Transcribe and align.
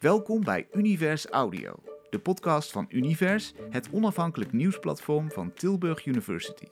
Welkom 0.00 0.44
bij 0.44 0.66
Univers 0.72 1.26
Audio, 1.26 1.74
de 2.10 2.18
podcast 2.18 2.72
van 2.72 2.86
Univers, 2.90 3.52
het 3.70 3.88
onafhankelijk 3.92 4.52
nieuwsplatform 4.52 5.30
van 5.30 5.52
Tilburg 5.52 6.06
University. 6.06 6.66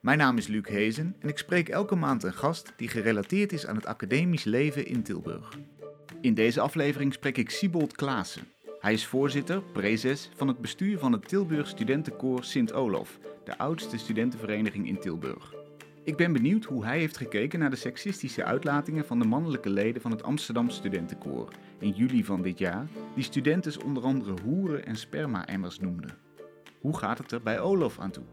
Mijn 0.00 0.18
naam 0.18 0.36
is 0.36 0.46
Luc 0.46 0.68
Hezen 0.68 1.16
en 1.18 1.28
ik 1.28 1.38
spreek 1.38 1.68
elke 1.68 1.94
maand 1.94 2.22
een 2.22 2.32
gast 2.32 2.72
die 2.76 2.88
gerelateerd 2.88 3.52
is 3.52 3.66
aan 3.66 3.76
het 3.76 3.86
academisch 3.86 4.44
leven 4.44 4.86
in 4.86 5.02
Tilburg. 5.02 5.58
In 6.20 6.34
deze 6.34 6.60
aflevering 6.60 7.12
spreek 7.12 7.36
ik 7.36 7.50
Siebold 7.50 7.96
Klaassen. 7.96 8.48
Hij 8.80 8.92
is 8.92 9.06
voorzitter, 9.06 9.62
prezes, 9.62 10.30
van 10.36 10.48
het 10.48 10.58
bestuur 10.58 10.98
van 10.98 11.12
het 11.12 11.28
Tilburg 11.28 11.68
Studentenkoor 11.68 12.44
Sint-Olof, 12.44 13.18
de 13.44 13.58
oudste 13.58 13.98
studentenvereniging 13.98 14.88
in 14.88 15.00
Tilburg. 15.00 15.59
Ik 16.10 16.16
ben 16.16 16.32
benieuwd 16.32 16.64
hoe 16.64 16.84
hij 16.84 16.98
heeft 16.98 17.16
gekeken 17.16 17.58
naar 17.58 17.70
de 17.70 17.76
seksistische 17.76 18.44
uitlatingen 18.44 19.06
van 19.06 19.18
de 19.18 19.24
mannelijke 19.24 19.70
leden 19.70 20.02
van 20.02 20.10
het 20.10 20.22
Amsterdam 20.22 20.70
Studentenkoor 20.70 21.48
in 21.78 21.90
juli 21.90 22.24
van 22.24 22.42
dit 22.42 22.58
jaar, 22.58 22.86
die 23.14 23.24
studenten 23.24 23.84
onder 23.84 24.02
andere 24.02 24.34
hoeren 24.42 24.86
en 24.86 24.96
sperma-emmers 24.96 25.78
noemden. 25.78 26.18
Hoe 26.80 26.98
gaat 26.98 27.18
het 27.18 27.32
er 27.32 27.42
bij 27.42 27.60
Olof 27.60 27.98
aan 27.98 28.10
toe? 28.10 28.24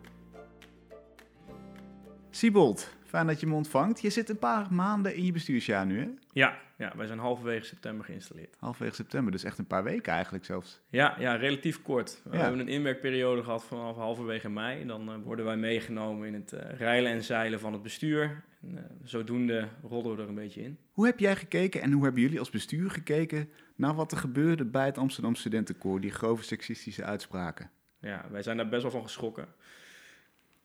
Siebold, 2.29 2.96
fijn 3.07 3.27
dat 3.27 3.39
je 3.39 3.47
me 3.47 3.55
ontvangt. 3.55 4.01
Je 4.01 4.09
zit 4.09 4.29
een 4.29 4.39
paar 4.39 4.73
maanden 4.73 5.15
in 5.15 5.25
je 5.25 5.31
bestuursjaar 5.31 5.85
nu, 5.85 5.99
hè? 5.99 6.09
Ja, 6.31 6.57
ja, 6.77 6.93
wij 6.95 7.07
zijn 7.07 7.19
halverwege 7.19 7.65
september 7.65 8.05
geïnstalleerd. 8.05 8.55
Halverwege 8.59 8.95
september, 8.95 9.31
dus 9.31 9.43
echt 9.43 9.57
een 9.57 9.67
paar 9.67 9.83
weken 9.83 10.13
eigenlijk 10.13 10.45
zelfs. 10.45 10.81
Ja, 10.89 11.15
ja 11.19 11.35
relatief 11.35 11.81
kort. 11.81 12.21
We 12.23 12.37
hebben 12.37 12.59
een 12.59 12.67
inwerkperiode 12.67 13.43
gehad 13.43 13.63
vanaf 13.63 13.95
halverwege 13.95 14.49
mei. 14.49 14.85
Dan 14.85 15.09
eh, 15.09 15.15
worden 15.23 15.45
wij 15.45 15.57
meegenomen 15.57 16.27
in 16.27 16.33
het 16.33 16.53
eh, 16.53 16.77
reilen 16.77 17.11
en 17.11 17.23
zeilen 17.23 17.59
van 17.59 17.73
het 17.73 17.81
bestuur. 17.81 18.43
En, 18.61 18.77
eh, 18.77 18.83
zodoende 19.03 19.67
rollen 19.83 20.15
we 20.15 20.21
er 20.21 20.29
een 20.29 20.35
beetje 20.35 20.61
in. 20.61 20.77
Hoe 20.91 21.05
heb 21.05 21.19
jij 21.19 21.35
gekeken 21.35 21.81
en 21.81 21.91
hoe 21.91 22.03
hebben 22.03 22.21
jullie 22.21 22.39
als 22.39 22.49
bestuur 22.49 22.91
gekeken 22.91 23.49
naar 23.75 23.95
wat 23.95 24.11
er 24.11 24.17
gebeurde 24.17 24.65
bij 24.65 24.85
het 24.85 24.97
Amsterdam 24.97 25.35
Studentenkoor, 25.35 26.01
die 26.01 26.11
grove 26.11 26.43
seksistische 26.43 27.03
uitspraken? 27.03 27.69
Ja, 27.99 28.25
wij 28.31 28.43
zijn 28.43 28.57
daar 28.57 28.69
best 28.69 28.81
wel 28.81 28.91
van 28.91 29.03
geschrokken. 29.03 29.47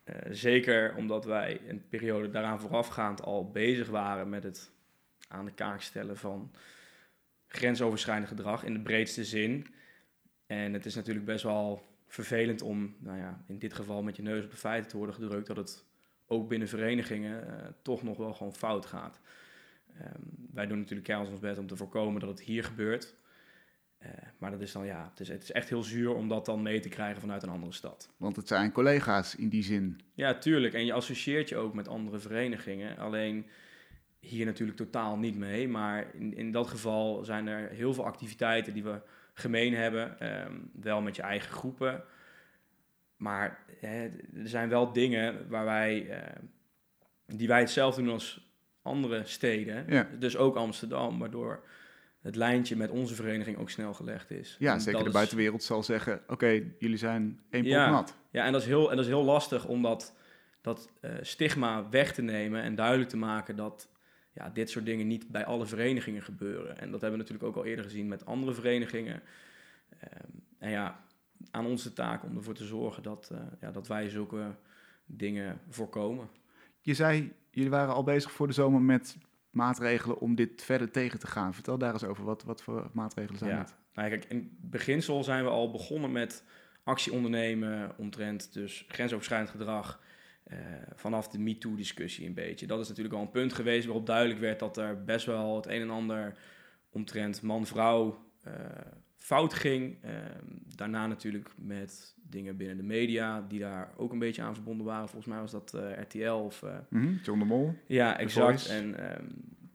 Eh, 0.04 0.14
zeker 0.30 0.94
omdat 0.96 1.24
wij 1.24 1.60
een 1.68 1.88
periode 1.88 2.30
daaraan 2.30 2.60
voorafgaand 2.60 3.22
al 3.22 3.50
bezig 3.50 3.88
waren 3.88 4.28
met 4.28 4.42
het 4.42 4.70
aan 5.28 5.44
de 5.44 5.52
kaak 5.52 5.80
stellen 5.80 6.16
van 6.16 6.50
grensoverschrijdend 7.46 8.28
gedrag 8.28 8.64
in 8.64 8.72
de 8.72 8.80
breedste 8.80 9.24
zin. 9.24 9.66
En 10.46 10.72
het 10.72 10.86
is 10.86 10.94
natuurlijk 10.94 11.26
best 11.26 11.44
wel 11.44 11.86
vervelend 12.06 12.62
om, 12.62 12.96
nou 12.98 13.18
ja, 13.18 13.44
in 13.46 13.58
dit 13.58 13.72
geval 13.72 14.02
met 14.02 14.16
je 14.16 14.22
neus 14.22 14.44
op 14.44 14.50
de 14.50 14.56
feiten 14.56 14.90
te 14.90 14.96
worden 14.96 15.14
gedrukt 15.14 15.46
dat 15.46 15.56
het 15.56 15.84
ook 16.26 16.48
binnen 16.48 16.68
verenigingen 16.68 17.48
eh, 17.48 17.68
toch 17.82 18.02
nog 18.02 18.16
wel 18.16 18.34
gewoon 18.34 18.54
fout 18.54 18.86
gaat. 18.86 19.20
Ehm, 19.98 20.20
wij 20.52 20.66
doen 20.66 20.78
natuurlijk 20.78 21.06
keihard 21.06 21.30
ons 21.30 21.40
best 21.40 21.58
om 21.58 21.66
te 21.66 21.76
voorkomen 21.76 22.20
dat 22.20 22.28
het 22.28 22.40
hier 22.40 22.64
gebeurt. 22.64 23.14
Eh, 24.02 24.10
maar 24.38 24.50
dat 24.50 24.60
is 24.60 24.72
dan 24.72 24.86
ja, 24.86 25.08
het 25.10 25.20
is, 25.20 25.28
het 25.28 25.42
is 25.42 25.52
echt 25.52 25.68
heel 25.68 25.82
zuur 25.82 26.14
om 26.14 26.28
dat 26.28 26.46
dan 26.46 26.62
mee 26.62 26.80
te 26.80 26.88
krijgen 26.88 27.20
vanuit 27.20 27.42
een 27.42 27.48
andere 27.48 27.72
stad. 27.72 28.10
Want 28.16 28.36
het 28.36 28.48
zijn 28.48 28.72
collega's 28.72 29.34
in 29.36 29.48
die 29.48 29.62
zin. 29.62 30.00
Ja, 30.14 30.38
tuurlijk. 30.38 30.74
En 30.74 30.84
je 30.84 30.92
associeert 30.92 31.48
je 31.48 31.56
ook 31.56 31.74
met 31.74 31.88
andere 31.88 32.18
verenigingen. 32.18 32.98
Alleen 32.98 33.46
hier 34.18 34.46
natuurlijk 34.46 34.78
totaal 34.78 35.18
niet 35.18 35.36
mee. 35.36 35.68
Maar 35.68 36.14
in, 36.14 36.36
in 36.36 36.52
dat 36.52 36.66
geval 36.68 37.24
zijn 37.24 37.46
er 37.46 37.68
heel 37.68 37.94
veel 37.94 38.04
activiteiten 38.04 38.72
die 38.72 38.84
we 38.84 39.00
gemeen 39.34 39.74
hebben. 39.74 40.18
ehm, 40.18 40.56
wel 40.72 41.00
met 41.00 41.16
je 41.16 41.22
eigen 41.22 41.52
groepen. 41.52 42.04
Maar 43.16 43.64
hè, 43.80 44.04
er 44.34 44.48
zijn 44.48 44.68
wel 44.68 44.92
dingen 44.92 45.48
waar 45.48 45.64
wij, 45.64 46.08
eh, 46.10 46.42
die 47.26 47.48
wij 47.48 47.60
hetzelfde 47.60 48.02
doen 48.02 48.12
als 48.12 48.52
andere 48.82 49.22
steden. 49.24 49.84
Ja. 49.88 50.08
Dus 50.18 50.36
ook 50.36 50.56
Amsterdam, 50.56 51.18
waardoor 51.18 51.64
het 52.22 52.36
lijntje 52.36 52.76
met 52.76 52.90
onze 52.90 53.14
vereniging 53.14 53.56
ook 53.56 53.70
snel 53.70 53.94
gelegd 53.94 54.30
is. 54.30 54.56
Ja, 54.58 54.72
En 54.72 54.80
zeker 54.80 55.00
de 55.00 55.06
is- 55.06 55.12
buitenwereld 55.12 55.62
zal 55.62 55.82
zeggen, 55.82 56.22
oké, 56.26 56.62
jullie 56.78 56.96
zijn 56.96 57.40
één 57.50 57.62
pot 57.62 57.70
Ja. 57.72 57.90
nat. 57.90 58.14
Ja, 58.30 58.44
en 58.44 58.52
dat 58.52 58.60
is 58.60 58.66
heel, 58.66 58.90
en 58.90 58.96
dat 58.96 59.04
is 59.04 59.10
heel 59.10 59.24
lastig 59.24 59.66
om 59.66 59.82
dat, 59.82 60.14
dat 60.60 60.90
eh, 61.00 61.10
stigma 61.20 61.88
weg 61.88 62.12
te 62.14 62.22
nemen 62.22 62.62
en 62.62 62.74
duidelijk 62.74 63.08
te 63.10 63.16
maken 63.16 63.56
dat 63.56 63.88
ja, 64.34 64.50
dit 64.50 64.70
soort 64.70 64.84
dingen 64.84 65.06
niet 65.06 65.28
bij 65.28 65.44
alle 65.44 65.66
verenigingen 65.66 66.22
gebeuren. 66.22 66.78
En 66.78 66.90
dat 66.90 67.00
hebben 67.00 67.10
we 67.10 67.16
natuurlijk 67.26 67.44
ook 67.44 67.56
al 67.56 67.64
eerder 67.64 67.84
gezien 67.84 68.08
met 68.08 68.26
andere 68.26 68.54
verenigingen. 68.54 69.22
Ehm, 69.98 70.28
en 70.58 70.70
ja, 70.70 71.04
aan 71.50 71.66
ons 71.66 71.82
de 71.82 71.92
taak 71.92 72.22
om 72.24 72.36
ervoor 72.36 72.54
te 72.54 72.64
zorgen 72.64 73.02
dat, 73.02 73.28
eh, 73.32 73.38
ja, 73.60 73.70
dat 73.70 73.88
wij 73.88 74.08
zulke 74.08 74.54
dingen 75.06 75.60
voorkomen. 75.68 76.28
Je 76.80 76.94
zei, 76.94 77.32
jullie 77.50 77.70
waren 77.70 77.94
al 77.94 78.02
bezig 78.02 78.32
voor 78.32 78.46
de 78.46 78.52
zomer 78.52 78.80
met 78.80 79.16
maatregelen 79.52 80.18
om 80.18 80.34
dit 80.34 80.62
verder 80.62 80.90
tegen 80.90 81.18
te 81.18 81.26
gaan. 81.26 81.54
Vertel 81.54 81.78
daar 81.78 81.92
eens 81.92 82.04
over, 82.04 82.24
wat, 82.24 82.42
wat 82.42 82.62
voor 82.62 82.90
maatregelen 82.92 83.38
zijn 83.38 83.50
Ja. 83.50 83.56
dat? 83.56 83.76
Nou, 83.94 84.08
kijk, 84.08 84.24
in 84.24 84.56
beginsel 84.60 85.24
zijn 85.24 85.44
we 85.44 85.50
al 85.50 85.70
begonnen 85.70 86.12
met 86.12 86.44
actie 86.84 87.12
ondernemen 87.12 87.92
omtrent 87.98 88.52
dus 88.52 88.84
grensoverschrijdend 88.88 89.50
gedrag 89.50 90.00
eh, 90.44 90.58
vanaf 90.94 91.28
de 91.28 91.38
MeToo-discussie 91.38 92.26
een 92.26 92.34
beetje. 92.34 92.66
Dat 92.66 92.80
is 92.80 92.88
natuurlijk 92.88 93.14
al 93.14 93.20
een 93.20 93.30
punt 93.30 93.52
geweest 93.52 93.86
waarop 93.86 94.06
duidelijk 94.06 94.40
werd 94.40 94.58
dat 94.58 94.76
er 94.76 95.04
best 95.04 95.26
wel 95.26 95.56
het 95.56 95.66
een 95.66 95.80
en 95.80 95.90
ander 95.90 96.36
omtrent 96.90 97.42
man-vrouw 97.42 98.24
eh, 98.42 98.54
fout 99.22 99.54
ging. 99.54 99.96
Eh, 100.00 100.12
daarna 100.76 101.06
natuurlijk 101.06 101.50
met 101.56 102.14
dingen 102.16 102.56
binnen 102.56 102.76
de 102.76 102.82
media 102.82 103.44
die 103.48 103.60
daar 103.60 103.92
ook 103.96 104.12
een 104.12 104.18
beetje 104.18 104.42
aan 104.42 104.54
verbonden 104.54 104.86
waren. 104.86 105.08
Volgens 105.08 105.32
mij 105.32 105.40
was 105.40 105.50
dat 105.50 105.74
eh, 105.74 106.00
RTL 106.00 106.30
of... 106.30 106.64
Mhm, 106.88 107.14
John 107.22 107.38
de 107.38 107.44
Mol, 107.44 107.74
ja, 107.86 108.18
exact. 108.18 108.68
En 108.68 109.10
ehm, 109.10 109.26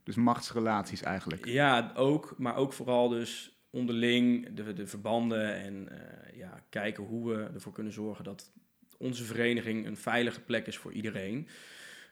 dus 0.04 0.16
machtsrelaties 0.16 1.02
eigenlijk. 1.02 1.46
ja, 1.46 1.92
ook, 1.96 2.36
maar 2.38 2.56
ook 2.56 2.74
vooral 2.74 3.10
dus 3.10 3.62
onderling 3.70 4.54
de, 4.56 4.74
de 4.74 4.88
verbanden 4.88 5.56
en 5.56 5.90
eh, 5.90 6.38
ja, 6.38 6.64
kijken 6.70 7.04
hoe 7.04 7.30
we 7.30 7.50
ervoor 7.54 7.74
kunnen 7.74 7.94
zorgen 7.94 8.24
dat 8.24 8.52
onze 8.98 9.24
vereniging 9.24 9.86
een 9.86 9.98
veilige 9.98 10.42
plek 10.42 10.68
is 10.68 10.78
voor 10.78 10.92
iedereen. 10.92 11.48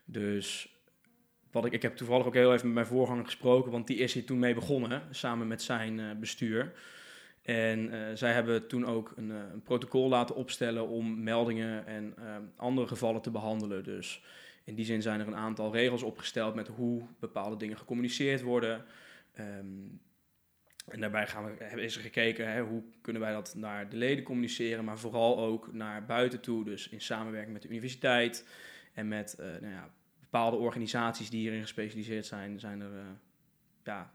Dus 0.06 0.76
wat 1.52 1.66
ik, 1.66 1.74
ik 1.74 1.82
heb 1.82 1.96
toevallig 1.96 2.26
ook 2.26 2.34
heel 2.34 2.54
even 2.54 2.66
met 2.66 2.76
mijn 2.76 2.86
voorganger 2.86 3.26
gesproken, 3.26 3.72
want 3.72 3.88
die 3.88 3.98
is 3.98 4.14
hier 4.14 4.26
toen 4.26 4.40
mee 4.40 4.54
begonnen, 4.54 5.02
samen 5.12 5.48
met 5.48 5.62
zijn 5.62 6.20
bestuur. 6.20 6.74
En 7.46 7.92
eh, 7.92 8.16
zij 8.16 8.34
hebben 8.34 8.68
toen 8.68 8.86
ook 8.86 9.14
een, 9.16 9.32
eh, 9.32 9.38
een 9.54 9.62
protocol 9.62 10.10
laten 10.10 10.36
opstellen 10.36 10.88
om 10.88 11.24
meldingen 11.24 11.86
en 11.86 12.14
eh, 12.18 12.36
andere 12.56 12.88
gevallen 12.88 13.22
te 13.22 13.32
behandelen. 13.32 13.84
Dus 13.84 14.24
in 14.64 14.76
die 14.76 14.86
zin 14.86 15.02
zijn 15.02 15.20
er 15.20 15.28
een 15.28 15.36
aantal 15.36 15.74
regels 15.74 16.04
opgesteld 16.04 16.56
met 16.56 16.68
hoe 16.68 17.04
bepaalde 17.20 17.58
dingen 17.58 17.78
gecommuniceerd 17.78 18.42
worden. 18.42 18.86
Ehm, 19.34 19.66
en 20.88 21.00
daarbij 21.00 21.28
gaan 21.28 21.46
we, 21.46 21.82
is 21.82 21.96
gekeken 21.96 22.52
hè, 22.52 22.62
hoe 22.62 22.84
kunnen 23.02 23.22
wij 23.22 23.34
dat 23.34 23.56
naar 23.56 23.90
de 23.90 23.98
leden 23.98 24.24
communiceren, 24.24 24.86
maar 24.86 25.00
vooral 25.00 25.40
ook 25.40 25.74
naar 25.74 26.06
buiten 26.06 26.42
toe. 26.42 26.64
Dus 26.64 26.90
in 26.90 27.02
samenwerking 27.02 27.54
met 27.54 27.62
de 27.62 27.70
universiteit 27.70 28.48
en 28.94 29.08
met 29.08 29.36
nou 29.38 29.74
ja, 29.74 29.90
bepaalde 30.20 30.58
organisaties 30.58 31.30
die 31.30 31.40
hierin 31.40 31.62
gespecialiseerd 31.62 32.26
zijn, 32.26 32.60
zijn 32.60 32.82
er 32.82 32.92
ja, 33.84 34.14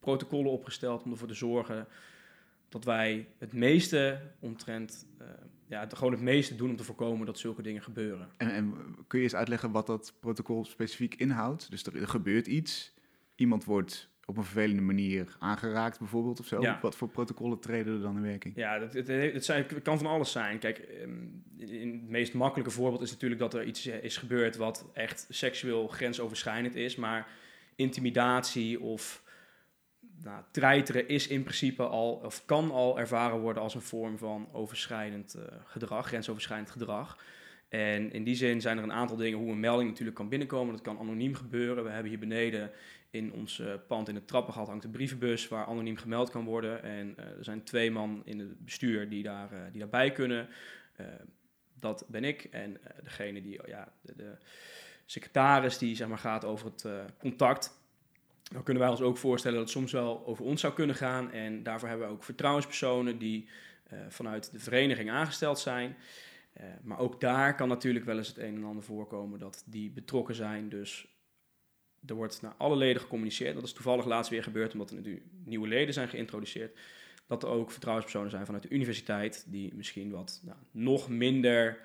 protocollen 0.00 0.50
opgesteld 0.50 1.02
om 1.02 1.10
ervoor 1.10 1.28
te 1.28 1.34
zorgen 1.34 1.86
dat 2.74 2.84
wij 2.84 3.28
het 3.38 3.52
meeste 3.52 4.20
omtrent, 4.38 5.06
eh, 5.18 5.26
ja, 5.68 5.86
gewoon 5.88 6.12
het 6.12 6.22
meeste 6.22 6.56
doen 6.56 6.70
om 6.70 6.76
te 6.76 6.84
voorkomen 6.84 7.26
dat 7.26 7.38
zulke 7.38 7.62
dingen 7.62 7.82
gebeuren. 7.82 8.28
En, 8.36 8.50
en 8.50 8.74
kun 9.06 9.18
je 9.18 9.24
eens 9.24 9.34
uitleggen 9.34 9.70
wat 9.70 9.86
dat 9.86 10.14
protocol 10.20 10.64
specifiek 10.64 11.14
inhoudt? 11.14 11.70
Dus 11.70 11.84
er, 11.84 11.96
er 11.96 12.08
gebeurt 12.08 12.46
iets, 12.46 12.94
iemand 13.34 13.64
wordt 13.64 14.10
op 14.24 14.36
een 14.36 14.44
vervelende 14.44 14.82
manier 14.82 15.36
aangeraakt 15.38 15.98
bijvoorbeeld 15.98 16.40
of 16.40 16.46
zo. 16.46 16.60
Ja. 16.60 16.78
Wat 16.82 16.96
voor 16.96 17.08
protocollen 17.08 17.60
treden 17.60 17.94
er 17.94 18.00
dan 18.00 18.16
in 18.16 18.22
werking? 18.22 18.56
Ja, 18.56 18.80
het, 18.80 18.92
het, 18.92 19.08
het, 19.08 19.44
zijn, 19.44 19.64
het 19.68 19.82
kan 19.82 19.98
van 19.98 20.06
alles 20.06 20.32
zijn. 20.32 20.58
Kijk, 20.58 20.78
ehm, 20.78 21.10
in 21.56 21.92
het 21.92 22.08
meest 22.08 22.34
makkelijke 22.34 22.72
voorbeeld 22.72 23.02
is 23.02 23.10
natuurlijk 23.10 23.40
dat 23.40 23.54
er 23.54 23.64
iets 23.64 23.86
eh, 23.86 24.02
is 24.02 24.16
gebeurd 24.16 24.56
wat 24.56 24.90
echt 24.92 25.26
seksueel 25.28 25.88
grensoverschrijdend 25.88 26.74
is. 26.74 26.96
Maar 26.96 27.28
intimidatie 27.74 28.80
of 28.80 29.23
nou, 30.22 30.42
treiteren 30.50 31.08
is 31.08 31.26
in 31.26 31.42
principe 31.42 31.82
al, 31.82 32.12
of 32.12 32.44
kan 32.44 32.70
al 32.70 32.98
ervaren 32.98 33.38
worden 33.38 33.62
als 33.62 33.74
een 33.74 33.80
vorm 33.80 34.18
van 34.18 34.48
overschrijdend 34.52 35.34
eh, 35.34 35.42
gedrag, 35.64 36.06
grensoverschrijdend 36.06 36.70
gedrag. 36.70 37.18
En 37.68 38.12
in 38.12 38.24
die 38.24 38.34
zin 38.34 38.60
zijn 38.60 38.76
er 38.76 38.82
een 38.82 38.92
aantal 38.92 39.16
dingen 39.16 39.38
hoe 39.38 39.50
een 39.50 39.60
melding 39.60 39.88
natuurlijk 39.88 40.16
kan 40.16 40.28
binnenkomen. 40.28 40.72
Dat 40.72 40.82
kan 40.82 40.98
anoniem 40.98 41.34
gebeuren. 41.34 41.84
We 41.84 41.90
hebben 41.90 42.10
hier 42.10 42.20
beneden 42.20 42.70
in 43.10 43.32
ons 43.32 43.58
eh, 43.58 43.72
pand 43.88 44.08
in 44.08 44.14
het 44.14 44.28
trappengat 44.28 44.68
hangt 44.68 44.84
een 44.84 44.90
brievenbus 44.90 45.48
waar 45.48 45.66
anoniem 45.66 45.96
gemeld 45.96 46.30
kan 46.30 46.44
worden. 46.44 46.82
En 46.82 47.14
eh, 47.16 47.24
er 47.24 47.44
zijn 47.44 47.62
twee 47.62 47.90
man 47.90 48.22
in 48.24 48.38
het 48.38 48.64
bestuur 48.64 49.08
die, 49.08 49.22
daar, 49.22 49.48
die 49.70 49.80
daarbij 49.80 50.12
kunnen. 50.12 50.48
Dat 51.78 52.04
ben 52.08 52.24
ik 52.24 52.44
en 52.44 52.80
degene 53.02 53.42
die, 53.42 53.60
ja, 53.66 53.92
de, 54.00 54.16
de 54.16 54.36
secretaris 55.04 55.78
die 55.78 55.96
zeg 55.96 56.08
maar, 56.08 56.18
gaat 56.18 56.44
over 56.44 56.66
het 56.66 56.86
contact. 57.18 57.83
Dan 58.52 58.62
kunnen 58.62 58.82
wij 58.82 58.90
ons 58.90 59.00
ook 59.00 59.16
voorstellen 59.16 59.58
dat 59.58 59.66
het 59.66 59.76
soms 59.76 59.92
wel 59.92 60.26
over 60.26 60.44
ons 60.44 60.60
zou 60.60 60.72
kunnen 60.72 60.96
gaan. 60.96 61.32
En 61.32 61.62
daarvoor 61.62 61.88
hebben 61.88 62.06
we 62.06 62.12
ook 62.12 62.24
vertrouwenspersonen 62.24 63.18
die 63.18 63.48
eh, 63.84 63.98
vanuit 64.08 64.52
de 64.52 64.58
vereniging 64.58 65.10
aangesteld 65.10 65.58
zijn. 65.58 65.96
Eh, 66.52 66.64
maar 66.82 66.98
ook 66.98 67.20
daar 67.20 67.54
kan 67.54 67.68
natuurlijk 67.68 68.04
wel 68.04 68.16
eens 68.16 68.28
het 68.28 68.38
een 68.38 68.54
en 68.54 68.64
ander 68.64 68.84
voorkomen 68.84 69.38
dat 69.38 69.62
die 69.66 69.90
betrokken 69.90 70.34
zijn. 70.34 70.68
Dus 70.68 71.06
er 72.06 72.14
wordt 72.14 72.42
naar 72.42 72.54
alle 72.58 72.76
leden 72.76 73.02
gecommuniceerd. 73.02 73.54
Dat 73.54 73.64
is 73.64 73.72
toevallig 73.72 74.04
laatst 74.04 74.30
weer 74.30 74.42
gebeurd, 74.42 74.72
omdat 74.72 74.90
er 74.90 75.00
nu 75.00 75.22
nieuwe 75.44 75.68
leden 75.68 75.94
zijn 75.94 76.08
geïntroduceerd. 76.08 76.78
Dat 77.26 77.42
er 77.42 77.48
ook 77.48 77.70
vertrouwenspersonen 77.70 78.30
zijn 78.30 78.44
vanuit 78.44 78.62
de 78.62 78.74
universiteit, 78.74 79.44
die 79.48 79.74
misschien 79.74 80.10
wat 80.10 80.40
nou, 80.44 80.58
nog 80.70 81.08
minder 81.08 81.80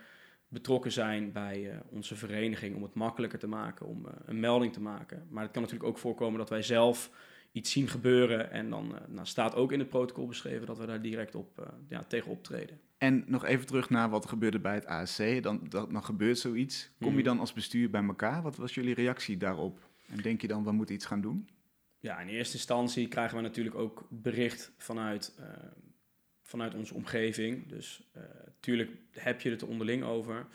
betrokken 0.49 0.91
zijn 0.91 1.31
bij 1.31 1.71
uh, 1.71 1.79
onze 1.89 2.15
vereniging 2.15 2.75
om 2.75 2.83
het 2.83 2.93
makkelijker 2.93 3.39
te 3.39 3.47
maken, 3.47 3.85
om 3.85 4.05
uh, 4.05 4.11
een 4.25 4.39
melding 4.39 4.73
te 4.73 4.81
maken. 4.81 5.27
Maar 5.29 5.43
het 5.43 5.51
kan 5.51 5.61
natuurlijk 5.61 5.89
ook 5.89 5.97
voorkomen 5.97 6.39
dat 6.39 6.49
wij 6.49 6.61
zelf 6.61 7.11
iets 7.51 7.71
zien 7.71 7.87
gebeuren 7.87 8.51
en 8.51 8.69
dan 8.69 8.91
uh, 8.91 8.97
nou, 9.07 9.27
staat 9.27 9.55
ook 9.55 9.71
in 9.71 9.79
het 9.79 9.89
protocol 9.89 10.27
beschreven 10.27 10.67
dat 10.67 10.77
we 10.77 10.85
daar 10.85 11.01
direct 11.01 11.35
op 11.35 11.73
ja, 11.89 12.03
tegen 12.03 12.31
optreden. 12.31 12.79
En 12.97 13.23
nog 13.27 13.45
even 13.45 13.65
terug 13.65 13.89
naar 13.89 14.09
wat 14.09 14.25
gebeurde 14.25 14.59
bij 14.59 14.73
het 14.73 14.85
ASC. 14.85 15.43
Dan, 15.43 15.61
dan, 15.69 15.93
dan 15.93 16.03
gebeurt 16.03 16.39
zoiets. 16.39 16.91
Kom 16.99 17.09
je 17.09 17.15
Mhm. 17.15 17.23
dan 17.23 17.39
als 17.39 17.53
bestuur 17.53 17.89
bij 17.89 18.03
elkaar? 18.03 18.41
Wat 18.41 18.55
was 18.55 18.73
jullie 18.73 18.93
reactie 18.93 19.37
daarop? 19.37 19.89
En 20.07 20.17
denk 20.17 20.41
je 20.41 20.47
dan, 20.47 20.63
we 20.63 20.71
moeten 20.71 20.95
iets 20.95 21.05
gaan 21.05 21.21
doen? 21.21 21.49
Ja, 21.99 22.19
in 22.19 22.27
eerste 22.27 22.53
instantie 22.55 23.07
krijgen 23.07 23.35
we 23.37 23.43
natuurlijk 23.43 23.75
ook 23.75 24.07
bericht 24.09 24.71
vanuit, 24.77 25.35
eh, 25.39 25.45
vanuit 26.49 26.75
onze 26.75 26.93
omgeving. 26.93 27.67
Dus 27.67 28.09
eh 28.13 28.21
tuurlijk 28.59 28.91
heb 29.11 29.41
je 29.41 29.49
het 29.49 29.61
er 29.61 29.67
onderling 29.67 30.03
over. 30.03 30.45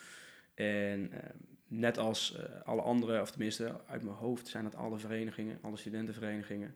En 0.55 1.12
eh, 1.12 1.31
net 1.67 1.99
als 1.99 2.37
eh, 2.37 2.62
alle 2.64 2.82
andere, 2.82 3.20
of 3.20 3.31
tenminste 3.31 3.81
uit 3.87 4.02
mijn 4.02 4.17
hoofd 4.17 4.49
zijn 4.49 4.64
het 4.64 4.75
alle 4.75 4.99
verenigingen, 4.99 5.58
alle 5.62 5.76
studentenverenigingen, 5.76 6.75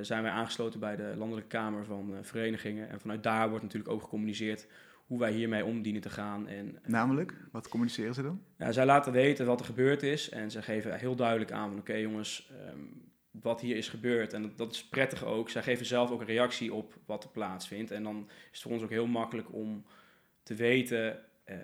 zijn 0.00 0.22
wij 0.22 0.30
aangesloten 0.30 0.80
bij 0.80 0.96
de 0.96 1.14
Landelijke 1.16 1.48
Kamer 1.48 1.84
van 1.84 2.14
Verenigingen. 2.22 2.88
En 2.88 3.00
vanuit 3.00 3.22
daar 3.22 3.48
wordt 3.48 3.64
natuurlijk 3.64 3.92
ook 3.92 4.02
gecommuniceerd 4.02 4.66
hoe 5.06 5.18
wij 5.18 5.32
hiermee 5.32 5.64
om 5.64 5.82
dienen 5.82 6.02
te 6.02 6.10
gaan. 6.10 6.48
En, 6.48 6.78
Namelijk, 6.84 7.34
wat 7.52 7.68
communiceren 7.68 8.14
ze 8.14 8.22
dan? 8.22 8.42
ja, 8.58 8.72
zij 8.72 8.86
laten 8.86 9.12
weten 9.12 9.46
wat 9.46 9.60
er 9.60 9.66
gebeurd 9.66 10.02
is 10.02 10.28
en 10.28 10.50
ze 10.50 10.62
geven 10.62 10.98
heel 10.98 11.16
duidelijk 11.16 11.52
aan 11.52 11.68
van 11.68 11.78
oké 11.78 11.94
jongens, 11.94 12.50
ehm, 12.50 12.80
wat 13.40 13.60
hier 13.60 13.76
is 13.76 13.88
gebeurd. 13.88 14.32
En 14.32 14.42
dat, 14.42 14.56
dat 14.58 14.72
is 14.72 14.84
prettig 14.88 15.24
ook. 15.24 15.50
Zij 15.50 15.62
geven 15.62 15.86
zelf 15.86 16.10
ook 16.10 16.20
een 16.20 16.26
reactie 16.26 16.74
op 16.74 16.94
wat 17.06 17.24
er 17.24 17.30
plaatsvindt. 17.30 17.90
En 17.90 18.02
dan 18.02 18.24
is 18.28 18.46
het 18.50 18.60
voor 18.60 18.72
ons 18.72 18.82
ook 18.82 18.90
heel 18.90 19.06
makkelijk 19.06 19.52
om 19.52 19.84
te 20.42 20.54
weten 20.54 21.18
eh, 21.44 21.56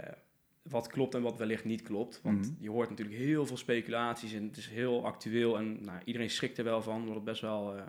wat 0.62 0.86
klopt 0.86 1.14
en 1.14 1.22
wat 1.22 1.38
wellicht 1.38 1.64
niet 1.64 1.82
klopt. 1.82 2.20
Want 2.22 2.38
Mhm. 2.40 2.62
je 2.62 2.70
hoort 2.70 2.90
natuurlijk 2.90 3.18
heel 3.18 3.46
veel 3.46 3.56
speculaties 3.56 4.32
en 4.32 4.44
het 4.44 4.56
is 4.56 4.68
heel 4.68 5.04
actueel. 5.06 5.58
En 5.58 5.84
nou, 5.84 6.00
iedereen 6.04 6.30
schrikt 6.30 6.58
er 6.58 6.64
wel 6.64 6.82
van, 6.82 7.00
omdat 7.00 7.14
het 7.14 7.24
best 7.24 7.40
wel... 7.40 7.76
eh, 7.76 7.82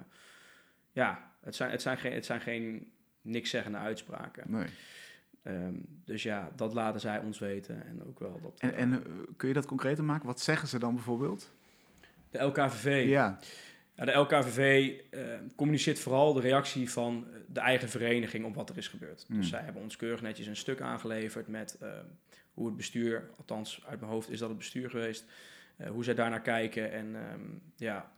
ja, 0.91 1.31
het 1.41 1.55
zijn, 1.55 1.71
het, 1.71 1.81
zijn 1.81 1.97
geen, 1.97 2.13
het 2.13 2.25
zijn 2.25 2.41
geen 2.41 2.91
niks 3.21 3.49
zeggende 3.49 3.77
uitspraken. 3.77 4.51
Nee. 4.51 4.67
Ehm, 5.43 5.73
dus 6.05 6.23
ja, 6.23 6.51
dat 6.55 6.73
laten 6.73 6.99
zij 7.01 7.19
ons 7.19 7.39
weten. 7.39 7.85
En 7.85 8.03
ook 8.07 8.19
wel 8.19 8.39
dat... 8.41 8.59
En, 8.59 8.73
en 8.75 8.93
eh, 8.93 8.99
kun 9.37 9.47
je 9.47 9.53
dat 9.53 9.65
concreter 9.65 10.03
maken? 10.03 10.25
Wat 10.25 10.39
zeggen 10.41 10.67
ze 10.67 10.79
dan 10.79 10.93
bijvoorbeeld? 10.95 11.51
de 12.29 12.39
LKVV. 12.43 13.05
Ja, 13.07 13.39
de 13.95 14.11
LKVV 14.11 14.93
eh, 15.09 15.21
communiceert 15.55 15.99
vooral 15.99 16.33
de 16.33 16.41
reactie 16.41 16.91
van 16.91 17.27
eh, 17.27 17.39
de 17.47 17.59
eigen 17.59 17.89
vereniging 17.89 18.45
op 18.45 18.55
wat 18.55 18.69
er 18.69 18.77
is 18.77 18.87
gebeurd. 18.87 19.23
Hmm. 19.27 19.37
Dus 19.37 19.49
zij 19.49 19.61
hebben 19.61 19.81
ons 19.81 19.95
keurig 19.95 20.21
netjes 20.21 20.47
een 20.47 20.55
stuk 20.55 20.81
aangeleverd 20.81 21.47
met 21.47 21.77
eh, 21.79 21.89
hoe 22.53 22.65
het 22.65 22.75
bestuur, 22.75 23.29
althans 23.37 23.83
uit 23.85 23.99
mijn 23.99 24.11
hoofd 24.11 24.29
is 24.29 24.39
dat 24.39 24.49
het 24.49 24.57
bestuur 24.57 24.89
geweest, 24.89 25.25
eh, 25.75 25.89
hoe 25.89 26.03
zij 26.03 26.13
daarnaar 26.13 26.41
kijken 26.41 26.91
en 26.91 27.15
ehm, 27.15 27.41
ja, 27.75 28.11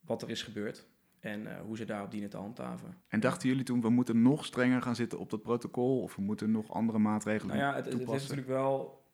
wat 0.00 0.22
er 0.22 0.30
is 0.30 0.42
gebeurd. 0.42 0.86
En 1.20 1.58
hoe 1.58 1.76
ze 1.76 1.84
daarop 1.84 2.10
dienen 2.10 2.30
te 2.30 2.36
handhaven. 2.36 2.96
en 3.08 3.20
dachten 3.20 3.48
jullie 3.48 3.64
toen, 3.64 3.80
we 3.80 3.88
moeten 3.88 4.22
nog 4.22 4.44
strenger 4.44 4.82
gaan 4.82 4.96
zitten 4.96 5.18
op 5.18 5.30
dat 5.30 5.42
protocol? 5.42 6.02
Of 6.02 6.16
we 6.16 6.22
moeten 6.22 6.50
nog 6.50 6.72
andere 6.72 6.98
maatregelen 6.98 7.56
Nou 7.56 7.68
ja, 7.68 7.74
het, 7.74 7.84
het 7.84 7.86
heeft 7.86 8.04
toepassen? 8.04 8.28
natuurlijk 8.28 8.58
wel. 8.58 9.04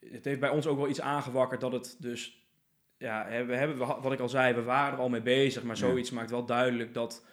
Het 0.00 0.24
heeft 0.24 0.40
bij 0.40 0.48
ons 0.48 0.66
ook 0.66 0.76
wel 0.76 0.88
iets 0.88 1.00
aangewakkerd 1.00 1.60
dat 1.60 1.72
het 1.72 1.96
dus. 1.98 2.43
Ja, 3.04 3.44
we 3.46 3.54
hebben, 3.56 3.76
wat 3.78 4.12
ik 4.12 4.20
al 4.20 4.28
zei, 4.28 4.54
we 4.54 4.62
waren 4.62 4.92
er 4.94 4.98
al 5.00 5.08
mee 5.08 5.22
bezig. 5.22 5.62
Maar 5.62 5.76
Ja. 5.76 5.86
zoiets 5.86 6.10
maakt 6.10 6.30
wel 6.30 6.44
duidelijk 6.44 6.94
dat, 6.94 7.24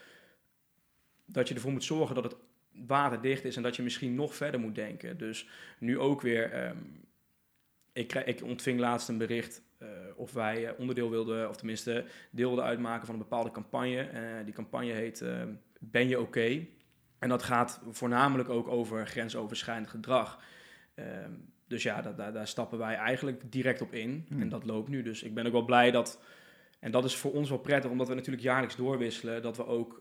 dat 1.25 1.47
je 1.47 1.53
ervoor 1.53 1.71
moet 1.71 1.83
zorgen 1.83 2.15
dat 2.15 2.23
het 2.23 2.35
waterdicht 2.71 3.43
is 3.45 3.55
en 3.55 3.63
dat 3.63 3.75
je 3.75 3.83
misschien 3.83 4.15
nog 4.15 4.35
verder 4.35 4.59
moet 4.59 4.75
denken. 4.75 5.17
Dus 5.17 5.47
nu 5.79 5.99
ook 5.99 6.21
weer. 6.21 6.51
ehm, 6.51 6.77
ik, 7.93 8.13
ik 8.13 8.43
ontving 8.43 8.79
laatst 8.79 9.09
een 9.09 9.17
bericht 9.17 9.61
eh, 9.77 9.87
of 10.15 10.33
wij 10.33 10.67
eh, 10.67 10.79
onderdeel 10.79 11.09
wilden, 11.09 11.49
of 11.49 11.55
tenminste 11.57 12.05
deel 12.31 12.47
wilden 12.47 12.65
uitmaken 12.65 13.05
van 13.05 13.15
een 13.15 13.21
bepaalde 13.21 13.51
campagne. 13.51 14.01
Eh, 14.01 14.21
die 14.45 14.53
campagne 14.53 14.91
heet 14.91 15.21
eh, 15.21 15.43
Ben 15.79 16.07
je 16.07 16.19
oké? 16.19 16.65
En 17.19 17.29
dat 17.29 17.43
gaat 17.43 17.81
voornamelijk 17.89 18.49
ook 18.49 18.67
over 18.67 19.07
grensoverschrijdend 19.07 19.89
gedrag. 19.89 20.43
Ehm, 20.93 21.31
dus 21.71 21.83
ja, 21.83 22.01
da- 22.01 22.11
da- 22.11 22.31
daar 22.31 22.47
stappen 22.47 22.77
wij 22.77 22.95
eigenlijk 22.95 23.51
direct 23.51 23.81
op 23.81 23.93
in. 23.93 24.25
Hmm. 24.27 24.41
En 24.41 24.49
dat 24.49 24.65
loopt 24.65 24.89
nu. 24.89 25.01
Dus 25.01 25.23
ik 25.23 25.33
ben 25.33 25.45
ook 25.45 25.51
wel 25.51 25.65
blij 25.65 25.91
dat. 25.91 26.21
En 26.79 26.91
dat 26.91 27.05
is 27.05 27.15
voor 27.15 27.31
ons 27.33 27.49
wel 27.49 27.57
prettig, 27.57 27.91
omdat 27.91 28.07
we 28.07 28.13
natuurlijk 28.15 28.43
jaarlijks 28.43 28.75
doorwisselen. 28.75 29.41
Dat 29.41 29.57
we 29.57 29.65
ook 29.65 29.99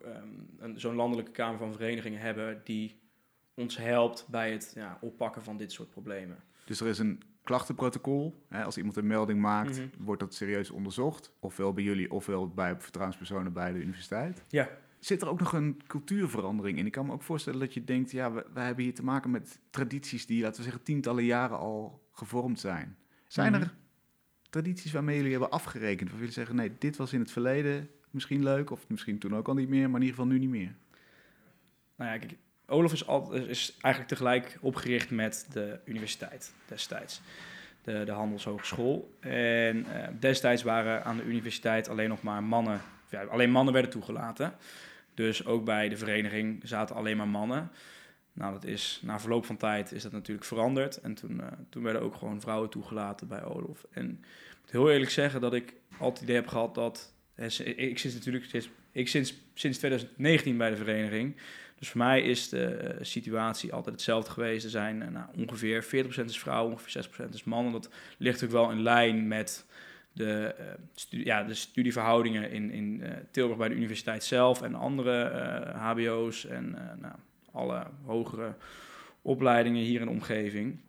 een- 0.58 0.80
zo'n 0.80 0.94
landelijke 0.94 1.30
Kamer 1.30 1.58
van 1.58 1.72
Verenigingen 1.72 2.20
hebben 2.20 2.60
die 2.64 3.00
ons 3.54 3.76
helpt 3.76 4.26
bij 4.30 4.52
het 4.52 4.72
ja, 4.74 4.98
oppakken 5.00 5.42
van 5.42 5.56
dit 5.56 5.72
soort 5.72 5.90
problemen. 5.90 6.36
Dus 6.64 6.80
er 6.80 6.86
is 6.86 6.98
een 6.98 7.22
klachtenprotocol. 7.42 8.44
Hè, 8.48 8.64
als 8.64 8.76
iemand 8.76 8.96
een 8.96 9.06
melding 9.06 9.40
maakt, 9.40 9.76
Mhm. 9.78 9.86
wordt 9.98 10.20
dat 10.20 10.34
serieus 10.34 10.70
onderzocht. 10.70 11.32
Ofwel 11.40 11.72
bij 11.72 11.84
jullie, 11.84 12.10
ofwel 12.10 12.48
bij 12.48 12.76
vertrouwenspersonen 12.80 13.52
bij 13.52 13.72
de 13.72 13.78
universiteit. 13.78 14.44
Ja. 14.48 14.68
Zit 15.00 15.22
er 15.22 15.28
ook 15.28 15.40
nog 15.40 15.52
een 15.52 15.80
cultuurverandering 15.86 16.78
in? 16.78 16.86
Ik 16.86 16.92
kan 16.92 17.06
me 17.06 17.12
ook 17.12 17.22
voorstellen 17.22 17.60
dat 17.60 17.74
je 17.74 17.84
denkt, 17.84 18.10
ja, 18.10 18.32
we, 18.32 18.46
we 18.54 18.60
hebben 18.60 18.84
hier 18.84 18.94
te 18.94 19.04
maken 19.04 19.30
met 19.30 19.58
tradities 19.70 20.26
die, 20.26 20.42
laten 20.42 20.56
we 20.56 20.62
zeggen, 20.62 20.82
tientallen 20.82 21.24
jaren 21.24 21.58
al 21.58 22.08
gevormd 22.12 22.60
zijn. 22.60 22.96
Zijn 23.26 23.52
Mhm. 23.52 23.62
er 23.62 23.74
tradities 24.50 24.92
waarmee 24.92 25.16
jullie 25.16 25.30
hebben 25.30 25.50
afgerekend? 25.50 26.00
Waarvan 26.00 26.18
jullie 26.18 26.32
zeggen, 26.34 26.56
nee, 26.56 26.72
dit 26.78 26.96
was 26.96 27.12
in 27.12 27.20
het 27.20 27.30
verleden 27.30 27.88
misschien 28.10 28.42
leuk, 28.42 28.70
of 28.70 28.88
misschien 28.88 29.18
toen 29.18 29.36
ook 29.36 29.48
al 29.48 29.54
niet 29.54 29.68
meer, 29.68 29.90
maar 29.90 30.00
in 30.00 30.06
ieder 30.06 30.20
geval 30.20 30.32
nu 30.32 30.38
niet 30.38 30.50
meer. 30.50 30.74
Nou 31.96 32.10
ja, 32.12 32.18
kijk, 32.18 32.36
Olaf 32.66 32.92
is, 32.92 33.06
al, 33.06 33.32
is 33.32 33.76
eigenlijk 33.80 34.12
tegelijk 34.12 34.58
opgericht 34.60 35.10
met 35.10 35.46
de 35.52 35.80
universiteit 35.84 36.54
destijds. 36.66 37.20
De, 37.82 38.04
de 38.04 38.12
Handelshogeschool. 38.12 39.16
En 39.20 39.86
eh, 39.86 40.08
destijds 40.18 40.62
waren 40.62 41.04
aan 41.04 41.16
de 41.16 41.24
universiteit 41.24 41.88
alleen 41.88 42.08
nog 42.08 42.22
maar 42.22 42.42
mannen. 42.42 42.80
Ja, 43.10 43.22
alleen 43.24 43.50
mannen 43.50 43.72
werden 43.72 43.90
toegelaten. 43.90 44.54
Dus 45.20 45.44
ook 45.46 45.64
bij 45.64 45.88
de 45.88 45.96
vereniging 45.96 46.60
zaten 46.64 46.96
alleen 46.96 47.16
maar 47.16 47.28
mannen. 47.28 47.70
Nou, 48.32 48.52
dat 48.52 48.64
is, 48.64 49.00
na 49.02 49.20
verloop 49.20 49.46
van 49.46 49.56
tijd 49.56 49.92
is 49.92 50.02
dat 50.02 50.12
natuurlijk 50.12 50.46
veranderd. 50.46 51.00
En 51.00 51.14
toen, 51.14 51.40
eh, 51.40 51.46
toen 51.68 51.82
werden 51.82 52.02
ook 52.02 52.14
gewoon 52.14 52.40
vrouwen 52.40 52.70
toegelaten 52.70 53.28
bij 53.28 53.44
Olaf. 53.44 53.86
En 53.90 54.10
ik 54.50 54.56
moet 54.60 54.70
heel 54.70 54.90
eerlijk 54.90 55.10
zeggen 55.10 55.40
dat 55.40 55.54
ik 55.54 55.74
altijd 55.90 56.12
het 56.12 56.22
idee 56.22 56.36
heb 56.36 56.46
gehad 56.46 56.74
dat... 56.74 57.14
Ik 57.76 57.98
zit 57.98 58.14
natuurlijk 58.14 58.44
sinds, 58.44 58.70
ik 58.92 59.08
sinds, 59.08 59.34
sinds 59.54 59.78
2019 59.78 60.56
bij 60.56 60.70
de 60.70 60.76
vereniging. 60.76 61.36
Dus 61.78 61.88
voor 61.88 61.98
mij 61.98 62.22
is 62.22 62.48
de 62.48 62.66
eh, 62.66 62.96
situatie 63.00 63.72
altijd 63.72 63.94
hetzelfde 63.94 64.30
geweest. 64.30 64.64
Er 64.64 64.70
zijn 64.70 65.02
eh, 65.02 65.08
nou, 65.08 65.26
ongeveer 65.36 65.84
40% 65.84 66.24
is 66.24 66.38
vrouw, 66.38 66.70
ongeveer 66.70 67.06
6% 67.28 67.28
is 67.32 67.44
man. 67.44 67.66
En 67.66 67.72
dat 67.72 67.90
ligt 68.18 68.44
ook 68.44 68.50
wel 68.50 68.70
in 68.70 68.82
lijn 68.82 69.28
met 69.28 69.66
de, 70.12 70.54
eh, 71.10 71.24
ja, 71.24 71.42
de 71.42 71.54
studieverhoudingen 71.54 72.50
in, 72.50 72.70
in 72.70 73.02
eh, 73.02 73.12
Tilburg 73.30 73.58
bij 73.58 73.68
de 73.68 73.74
universiteit 73.74 74.24
zelf 74.24 74.62
en 74.62 74.74
andere 74.74 75.12
HBO's 75.76 76.44
en 76.44 76.74
eh, 76.74 76.96
nou, 77.00 77.14
alle 77.52 77.86
hogere 78.04 78.54
opleidingen 79.22 79.82
hier 79.82 80.00
in 80.00 80.06
de 80.06 80.12
omgeving. 80.12 80.80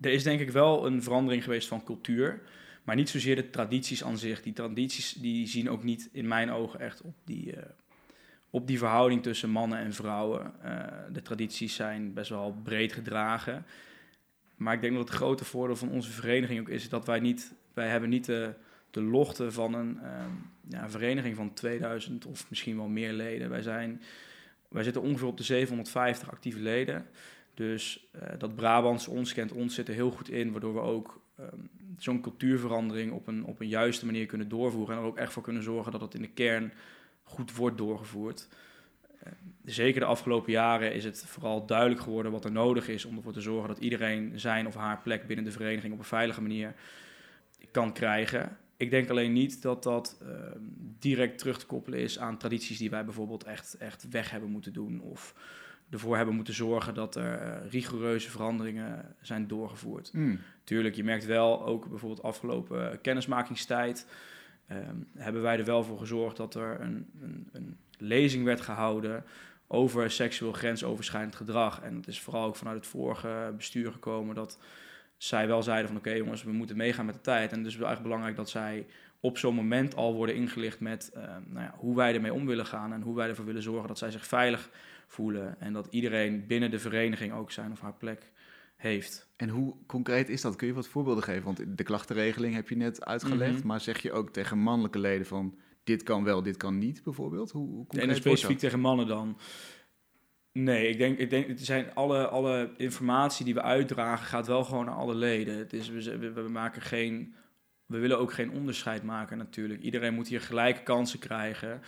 Er 0.00 0.12
is 0.12 0.22
denk 0.22 0.40
ik 0.40 0.50
wel 0.50 0.86
een 0.86 1.02
verandering 1.02 1.44
geweest 1.44 1.68
van 1.68 1.84
cultuur, 1.84 2.40
maar 2.84 2.96
niet 2.96 3.08
zozeer 3.08 3.36
de 3.36 3.50
tradities 3.50 4.04
aan 4.04 4.18
zich. 4.18 4.42
Die 4.42 4.52
tradities 4.52 5.12
die 5.12 5.46
zien 5.46 5.70
ook 5.70 5.82
niet 5.82 6.08
in 6.12 6.28
mijn 6.28 6.50
ogen 6.50 6.80
echt 6.80 7.02
op 7.02 7.14
die, 7.24 7.54
op 8.50 8.66
die 8.66 8.78
verhouding 8.78 9.22
tussen 9.22 9.50
mannen 9.50 9.78
en 9.78 9.92
vrouwen. 9.92 10.52
De 11.12 11.22
tradities 11.22 11.74
zijn 11.74 12.12
best 12.12 12.30
wel 12.30 12.56
breed 12.62 12.92
gedragen. 12.92 13.64
Maar 14.60 14.74
ik 14.74 14.80
denk 14.80 14.94
dat 14.94 15.08
het 15.08 15.16
grote 15.16 15.44
voordeel 15.44 15.76
van 15.76 15.90
onze 15.90 16.10
vereniging 16.10 16.60
ook 16.60 16.68
is 16.68 16.88
dat 16.88 17.06
wij 17.06 17.20
niet, 17.20 17.52
wij 17.74 17.88
hebben 17.88 18.08
niet 18.08 18.24
de, 18.24 18.52
de 18.90 19.02
lochten 19.02 19.52
van 19.52 19.74
een 19.74 19.98
eh, 20.02 20.24
ja, 20.68 20.90
vereniging 20.90 21.36
van 21.36 21.54
2000 21.54 22.26
of 22.26 22.50
misschien 22.50 22.76
wel 22.76 22.88
meer 22.88 23.12
leden. 23.12 23.50
Wij, 23.50 23.62
zijn, 23.62 24.02
wij 24.68 24.82
zitten 24.82 25.02
ongeveer 25.02 25.26
op 25.26 25.36
de 25.36 25.42
750 25.42 26.30
actieve 26.30 26.60
leden. 26.60 27.06
Dus 27.54 28.08
eh, 28.10 28.38
dat 28.38 28.54
Brabants 28.54 29.08
ons 29.08 29.32
kent 29.32 29.52
ons 29.52 29.74
zit 29.74 29.88
er 29.88 29.94
heel 29.94 30.10
goed 30.10 30.30
in, 30.30 30.50
waardoor 30.50 30.74
we 30.74 30.80
ook 30.80 31.20
ehm, 31.36 31.56
zo'n 31.98 32.20
cultuurverandering 32.20 33.12
op 33.12 33.26
een, 33.26 33.44
op 33.44 33.60
een 33.60 33.68
juiste 33.68 34.04
manier 34.04 34.26
kunnen 34.26 34.48
doorvoeren. 34.48 34.96
En 34.96 35.00
er 35.02 35.08
ook 35.08 35.18
echt 35.18 35.32
voor 35.32 35.42
kunnen 35.42 35.62
zorgen 35.62 35.92
dat 35.92 36.00
het 36.00 36.14
in 36.14 36.22
de 36.22 36.28
kern 36.28 36.72
goed 37.22 37.54
wordt 37.54 37.78
doorgevoerd. 37.78 38.48
Eh, 39.18 39.32
zeker 39.64 40.00
de 40.00 40.06
afgelopen 40.06 40.52
jaren 40.52 40.94
is 40.94 41.04
het 41.04 41.24
vooral 41.26 41.66
duidelijk 41.66 42.00
geworden 42.00 42.32
wat 42.32 42.44
er 42.44 42.52
nodig 42.52 42.88
is 42.88 43.04
om 43.04 43.16
ervoor 43.16 43.32
te 43.32 43.40
zorgen 43.40 43.68
dat 43.68 43.78
iedereen 43.78 44.40
zijn 44.40 44.66
of 44.66 44.74
haar 44.74 45.00
plek 45.02 45.26
binnen 45.26 45.44
de 45.44 45.52
vereniging 45.52 45.92
op 45.92 45.98
een 45.98 46.04
veilige 46.04 46.42
manier 46.42 46.74
kan 47.70 47.92
krijgen. 47.92 48.58
Ik 48.76 48.90
denk 48.90 49.10
alleen 49.10 49.32
niet 49.32 49.62
dat 49.62 49.82
dat 49.82 50.18
eh, 50.22 50.28
direct 50.98 51.38
terug 51.38 51.58
te 51.58 51.66
koppelen 51.66 51.98
is 51.98 52.18
aan 52.18 52.38
tradities 52.38 52.78
die 52.78 52.90
wij 52.90 53.04
bijvoorbeeld 53.04 53.44
echt, 53.44 53.76
echt 53.76 54.08
weg 54.08 54.30
hebben 54.30 54.50
moeten 54.50 54.72
doen. 54.72 55.00
Of 55.00 55.34
ervoor 55.90 56.16
hebben 56.16 56.34
moeten 56.34 56.54
zorgen 56.54 56.94
dat 56.94 57.16
er 57.16 57.38
eh, 57.38 57.70
rigoureuze 57.70 58.30
veranderingen 58.30 59.16
zijn 59.20 59.46
doorgevoerd. 59.46 60.12
Mm. 60.12 60.40
Tuurlijk, 60.64 60.94
je 60.94 61.04
merkt 61.04 61.24
wel, 61.24 61.64
ook 61.66 61.88
bijvoorbeeld 61.88 62.22
afgelopen 62.22 63.00
kennismakingstijd, 63.00 64.06
ehm, 64.66 64.96
hebben 65.16 65.42
wij 65.42 65.58
er 65.58 65.64
wel 65.64 65.84
voor 65.84 65.98
gezorgd 65.98 66.36
dat 66.36 66.54
er 66.54 66.80
een, 66.80 67.10
een, 67.20 67.48
een 67.52 67.78
lezing 67.98 68.44
werd 68.44 68.60
gehouden 68.60 69.24
over 69.66 70.10
seksueel 70.10 70.52
grensoverschrijdend 70.52 71.36
gedrag. 71.36 71.80
En 71.80 71.94
het 71.96 72.06
is 72.06 72.20
vooral 72.20 72.46
ook 72.46 72.56
vanuit 72.56 72.76
het 72.76 72.86
vorige 72.86 73.52
bestuur 73.56 73.92
gekomen 73.92 74.34
dat 74.34 74.58
zij 75.22 75.46
wel 75.46 75.62
zeiden 75.62 75.88
van 75.88 75.96
oké 75.96 76.10
jongens, 76.10 76.42
we 76.42 76.52
moeten 76.52 76.76
meegaan 76.76 77.06
met 77.06 77.14
de 77.14 77.20
tijd. 77.20 77.52
En 77.52 77.58
het 77.58 77.66
is 77.66 77.78
echt 77.78 78.02
belangrijk 78.02 78.36
dat 78.36 78.50
zij 78.50 78.86
op 79.20 79.38
zo'n 79.38 79.54
moment 79.54 79.96
al 79.96 80.14
worden 80.14 80.34
ingelicht 80.34 80.80
met 80.80 81.10
uh, 81.16 81.22
nou 81.22 81.64
ja, 81.64 81.74
hoe 81.76 81.96
wij 81.96 82.14
ermee 82.14 82.32
om 82.32 82.46
willen 82.46 82.66
gaan 82.66 82.92
en 82.92 83.02
hoe 83.02 83.16
wij 83.16 83.28
ervoor 83.28 83.44
willen 83.44 83.62
zorgen 83.62 83.88
dat 83.88 83.98
zij 83.98 84.10
zich 84.10 84.26
veilig 84.26 84.70
voelen 85.06 85.60
en 85.60 85.72
dat 85.72 85.86
iedereen 85.90 86.46
binnen 86.46 86.70
de 86.70 86.78
vereniging 86.78 87.32
ook 87.32 87.50
zijn 87.50 87.72
of 87.72 87.80
haar 87.80 87.94
plek 87.94 88.30
heeft. 88.76 89.28
En 89.36 89.48
hoe 89.48 89.74
concreet 89.86 90.28
is 90.28 90.40
dat? 90.40 90.56
Kun 90.56 90.66
je 90.66 90.72
wat 90.74 90.88
voorbeelden 90.88 91.24
geven? 91.24 91.44
Want 91.44 91.62
de 91.76 91.84
klachtenregeling 91.84 92.54
heb 92.54 92.68
je 92.68 92.76
net 92.76 93.04
uitgelegd, 93.04 93.58
Mhm. 93.58 93.66
maar 93.66 93.80
zeg 93.80 93.98
je 94.02 94.12
ook 94.12 94.30
tegen 94.30 94.58
mannelijke 94.58 94.98
leden 94.98 95.26
van 95.26 95.58
dit 95.84 96.02
kan 96.02 96.24
wel, 96.24 96.42
dit 96.42 96.56
kan 96.56 96.78
niet 96.78 97.02
bijvoorbeeld? 97.02 97.50
Hoe, 97.50 97.68
hoe 97.88 98.00
En 98.00 98.16
specifiek 98.16 98.58
tegen 98.58 98.80
mannen 98.80 99.06
dan? 99.06 99.38
Nee, 100.52 100.88
ik 100.88 100.98
denk, 100.98 101.18
ik 101.18 101.30
denk 101.30 101.48
het 101.48 101.60
zijn 101.60 101.94
alle, 101.94 102.28
alle 102.28 102.70
informatie 102.76 103.44
die 103.44 103.54
we 103.54 103.62
uitdragen 103.62 104.26
gaat 104.26 104.46
wel 104.46 104.64
gewoon 104.64 104.84
naar 104.84 104.94
alle 104.94 105.14
leden. 105.14 105.58
Het 105.58 105.72
is, 105.72 105.88
we, 105.88 106.46
maken 106.50 106.82
geen, 106.82 107.34
we 107.86 107.98
willen 107.98 108.18
ook 108.18 108.32
geen 108.32 108.50
onderscheid 108.50 109.02
maken 109.02 109.38
natuurlijk. 109.38 109.82
Iedereen 109.82 110.14
moet 110.14 110.28
hier 110.28 110.40
gelijke 110.40 110.82
kansen 110.82 111.18
krijgen. 111.18 111.80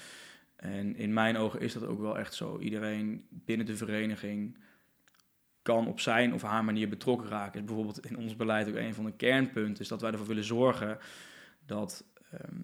En 0.56 0.96
in 0.96 1.12
mijn 1.12 1.36
ogen 1.36 1.60
is 1.60 1.72
dat 1.72 1.86
ook 1.86 2.00
wel 2.00 2.18
echt 2.18 2.34
zo. 2.34 2.58
Iedereen 2.58 3.26
binnen 3.30 3.66
de 3.66 3.76
vereniging 3.76 4.58
kan 5.62 5.86
op 5.86 6.00
zijn 6.00 6.34
of 6.34 6.42
haar 6.42 6.64
manier 6.64 6.88
betrokken 6.88 7.28
raken. 7.28 7.60
Is 7.60 7.66
bijvoorbeeld 7.66 8.06
in 8.06 8.16
ons 8.16 8.36
beleid 8.36 8.68
ook 8.68 8.74
een 8.74 8.94
van 8.94 9.04
de 9.04 9.16
kernpunten, 9.16 9.82
is 9.82 9.88
dat 9.88 10.00
wij 10.00 10.10
ervoor 10.10 10.26
willen 10.26 10.44
zorgen 10.44 10.98
dat, 11.66 12.04
ehm, 12.30 12.60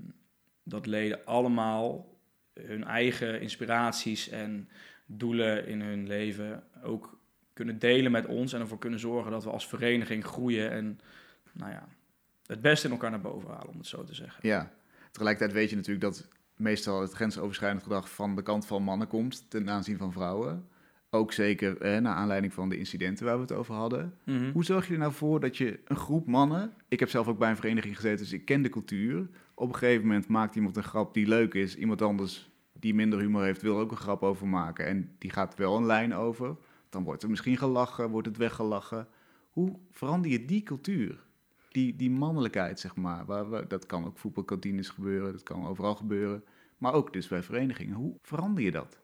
dat 0.62 0.86
leden 0.86 1.24
allemaal 1.24 2.16
hun 2.54 2.84
eigen 2.84 3.40
inspiraties 3.40 4.28
en 4.28 4.68
doelen 5.08 5.66
in 5.66 5.80
hun 5.80 6.06
leven 6.06 6.64
ook 6.82 7.18
kunnen 7.52 7.78
delen 7.78 8.12
met 8.12 8.26
ons 8.26 8.52
en 8.52 8.60
ervoor 8.60 8.78
kunnen 8.78 9.00
zorgen 9.00 9.30
dat 9.30 9.44
we 9.44 9.50
als 9.50 9.68
vereniging 9.68 10.24
groeien 10.24 10.70
en 10.70 11.00
nou 11.52 11.70
ja, 11.70 11.88
het 12.46 12.60
beste 12.60 12.86
in 12.86 12.92
elkaar 12.92 13.10
naar 13.10 13.20
boven 13.20 13.50
halen, 13.50 13.68
om 13.68 13.78
het 13.78 13.86
zo 13.86 14.04
te 14.04 14.14
zeggen. 14.14 14.48
Ja, 14.48 14.72
tegelijkertijd 15.10 15.52
weet 15.52 15.70
je 15.70 15.76
natuurlijk 15.76 16.04
dat 16.04 16.28
meestal 16.56 17.00
het 17.00 17.12
grensoverschrijdend 17.12 17.82
gedrag 17.82 18.10
van 18.10 18.36
de 18.36 18.42
kant 18.42 18.66
van 18.66 18.82
mannen 18.82 19.08
komt 19.08 19.50
ten 19.50 19.70
aanzien 19.70 19.96
van 19.96 20.12
vrouwen. 20.12 20.68
Ook 21.10 21.32
zeker 21.32 21.80
eh, 21.80 22.00
naar 22.00 22.14
aanleiding 22.14 22.52
van 22.52 22.68
de 22.68 22.78
incidenten 22.78 23.24
waar 23.24 23.34
we 23.34 23.40
het 23.40 23.52
over 23.52 23.74
hadden. 23.74 24.14
Mhm. 24.24 24.50
Hoe 24.50 24.64
zorg 24.64 24.86
je 24.86 24.92
er 24.92 24.98
nou 24.98 25.12
voor 25.12 25.40
dat 25.40 25.56
je 25.56 25.80
een 25.84 25.96
groep 25.96 26.26
mannen... 26.26 26.72
Ik 26.88 27.00
heb 27.00 27.08
zelf 27.08 27.28
ook 27.28 27.38
bij 27.38 27.50
een 27.50 27.56
vereniging 27.56 27.96
gezeten, 27.96 28.18
dus 28.18 28.32
ik 28.32 28.44
ken 28.44 28.62
de 28.62 28.68
cultuur. 28.68 29.28
Op 29.54 29.68
een 29.68 29.74
gegeven 29.74 30.06
moment 30.06 30.28
maakt 30.28 30.56
iemand 30.56 30.76
een 30.76 30.82
grap 30.82 31.14
die 31.14 31.26
leuk 31.26 31.54
is. 31.54 31.76
Iemand 31.76 32.02
anders 32.02 32.50
die 32.80 32.94
minder 32.94 33.18
humor 33.18 33.42
heeft, 33.42 33.62
wil 33.62 33.78
ook 33.78 33.90
een 33.90 33.96
grap 33.96 34.22
over 34.22 34.46
maken. 34.46 34.86
En 34.86 35.14
die 35.18 35.30
gaat 35.30 35.54
wel 35.54 35.76
een 35.76 35.86
lijn 35.86 36.14
over. 36.14 36.56
Dan 36.88 37.04
wordt 37.04 37.22
er 37.22 37.30
misschien 37.30 37.56
gelachen, 37.56 38.10
wordt 38.10 38.26
het 38.26 38.36
weggelachen. 38.36 39.08
Hoe 39.50 39.78
verander 39.90 40.30
je 40.30 40.44
die 40.44 40.62
cultuur? 40.62 41.26
Die, 41.68 41.96
die 41.96 42.10
mannelijkheid, 42.10 42.80
zeg 42.80 42.96
maar. 42.96 43.24
Waar 43.24 43.50
we, 43.50 43.66
dat 43.66 43.86
kan 43.86 44.06
ook 44.06 44.18
voetbalkantines 44.18 44.88
gebeuren, 44.88 45.32
dat 45.32 45.42
kan 45.42 45.66
overal 45.66 45.94
gebeuren. 45.94 46.44
Maar 46.78 46.92
ook 46.92 47.12
dus 47.12 47.28
bij 47.28 47.42
verenigingen. 47.42 47.94
Hoe 47.94 48.14
verander 48.22 48.64
je 48.64 48.70
dat? 48.70 48.98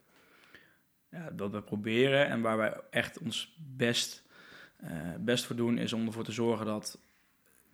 Ja, 1.09 1.33
wat 1.37 1.50
we 1.50 1.62
proberen 1.62 2.26
en 2.26 2.40
waar 2.40 2.57
wij 2.57 2.81
echt 2.90 3.19
ons 3.19 3.59
best, 3.76 4.25
eh, 4.76 5.14
best 5.21 5.47
voor 5.47 5.57
doen, 5.57 5.78
is 5.78 5.93
om 5.93 6.07
ervoor 6.07 6.25
te 6.25 6.33
zorgen 6.33 6.66
dat, 6.66 6.99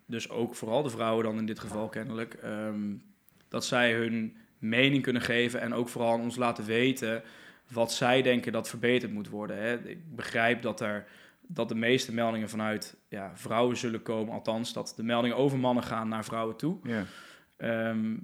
dus 0.05 0.29
ook 0.29 0.55
vooral 0.55 0.83
de 0.83 0.89
vrouwen 0.89 1.23
dan 1.23 1.37
in 1.37 1.45
dit 1.45 1.59
geval 1.59 1.89
kennelijk, 1.89 2.33
ehm, 2.33 2.95
dat 3.47 3.65
zij 3.65 3.93
hun 3.93 4.37
mening 4.61 5.03
kunnen 5.03 5.21
geven 5.21 5.61
en 5.61 5.73
ook 5.73 5.89
vooral 5.89 6.13
aan 6.13 6.21
ons 6.21 6.35
laten 6.35 6.65
weten 6.65 7.23
wat 7.71 7.93
zij 7.93 8.21
denken 8.21 8.51
dat 8.51 8.69
verbeterd 8.69 9.11
moet 9.11 9.29
worden. 9.29 9.57
Hè. 9.57 9.89
Ik 9.89 10.15
begrijp 10.15 10.61
dat 10.61 10.79
er 10.79 11.05
dat 11.41 11.69
de 11.69 11.75
meeste 11.75 12.13
meldingen 12.13 12.49
vanuit 12.49 12.97
ja, 13.07 13.31
vrouwen 13.35 13.77
zullen 13.77 14.01
komen, 14.01 14.33
althans 14.33 14.73
dat 14.73 14.93
de 14.95 15.03
meldingen 15.03 15.37
over 15.37 15.59
mannen 15.59 15.83
gaan 15.83 16.07
naar 16.07 16.25
vrouwen 16.25 16.55
toe. 16.55 16.77
Ja. 16.83 17.03
Ehm, 17.57 18.15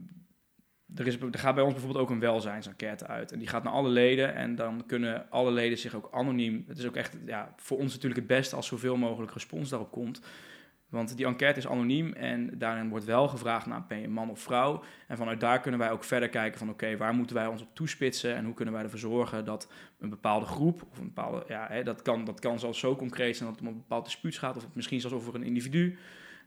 er, 0.96 1.08
is, 1.08 1.20
er 1.20 1.39
gaat 1.39 1.56
bij 1.56 1.63
ons 1.63 1.74
bijvoorbeeld 1.74 2.03
ook 2.03 2.10
een 2.10 2.20
welzijnsenquête 2.20 3.08
uit. 3.08 3.32
En 3.32 3.39
die 3.39 3.48
gaat 3.48 3.63
naar 3.63 3.74
alle 3.74 3.89
leden. 3.89 4.36
En 4.36 4.56
dan 4.56 4.84
kunnen 4.88 5.29
alle 5.29 5.51
leden 5.51 5.77
zich 5.77 5.96
ook 5.96 6.10
anoniem. 6.12 6.63
Het 6.67 6.77
is 6.77 6.86
ook 6.86 6.96
echt 6.96 7.17
ja, 7.25 7.53
voor 7.58 7.77
ons 7.77 7.94
natuurlijk 7.94 8.20
het 8.20 8.27
beste 8.27 8.56
als 8.56 8.67
zoveel 8.67 8.98
mogelijk 8.98 9.34
respons 9.34 9.70
daarop 9.70 9.91
komt. 9.91 10.22
Want 10.89 11.17
die 11.17 11.25
enquête 11.25 11.60
is 11.60 11.67
anoniem 11.67 12.13
en 12.13 12.58
daarin 12.58 12.89
wordt 12.89 13.06
wel 13.06 13.27
gevraagd 13.27 13.65
naar 13.65 13.86
ben 13.88 14.00
je 14.01 14.08
man 14.08 14.29
of 14.29 14.39
vrouw. 14.39 14.84
En 15.08 15.17
vanuit 15.17 15.39
daar 15.39 15.60
kunnen 15.60 15.79
wij 15.79 15.91
ook 15.91 16.03
verder 16.03 16.29
kijken 16.29 16.60
van 16.60 16.70
oké, 16.70 16.98
waar 16.98 17.13
moeten 17.13 17.36
wij 17.36 17.48
ons 17.48 17.62
op 17.62 17.67
toespitsen 17.74 18.36
en 18.36 18.46
hoe 18.46 18.53
kunnen 18.53 18.74
wij 18.74 18.84
ervoor 18.84 19.00
zorgen 19.00 19.46
dat 19.46 19.72
een 20.00 20.10
bepaalde 20.10 20.46
groep 20.46 20.86
of 20.91 20.98
een 20.98 21.06
bepaalde, 21.13 21.44
ja, 21.48 21.65
hè, 21.70 21.84
dat, 21.84 22.01
kan, 22.01 22.25
dat 22.25 22.39
kan 22.39 22.60
zelfs 22.60 22.79
zo 22.79 22.96
concreet 22.96 23.38
zijn 23.38 23.50
dat 23.50 23.60
het 23.60 23.67
om 23.67 23.74
een 23.74 23.79
bepaald 23.82 24.06
dispuut 24.06 24.38
gaat 24.38 24.58
of 24.58 24.67
misschien 24.74 25.00
zelfs 25.01 25.15
over 25.15 25.36
een 25.36 25.44
individu. 25.44 25.98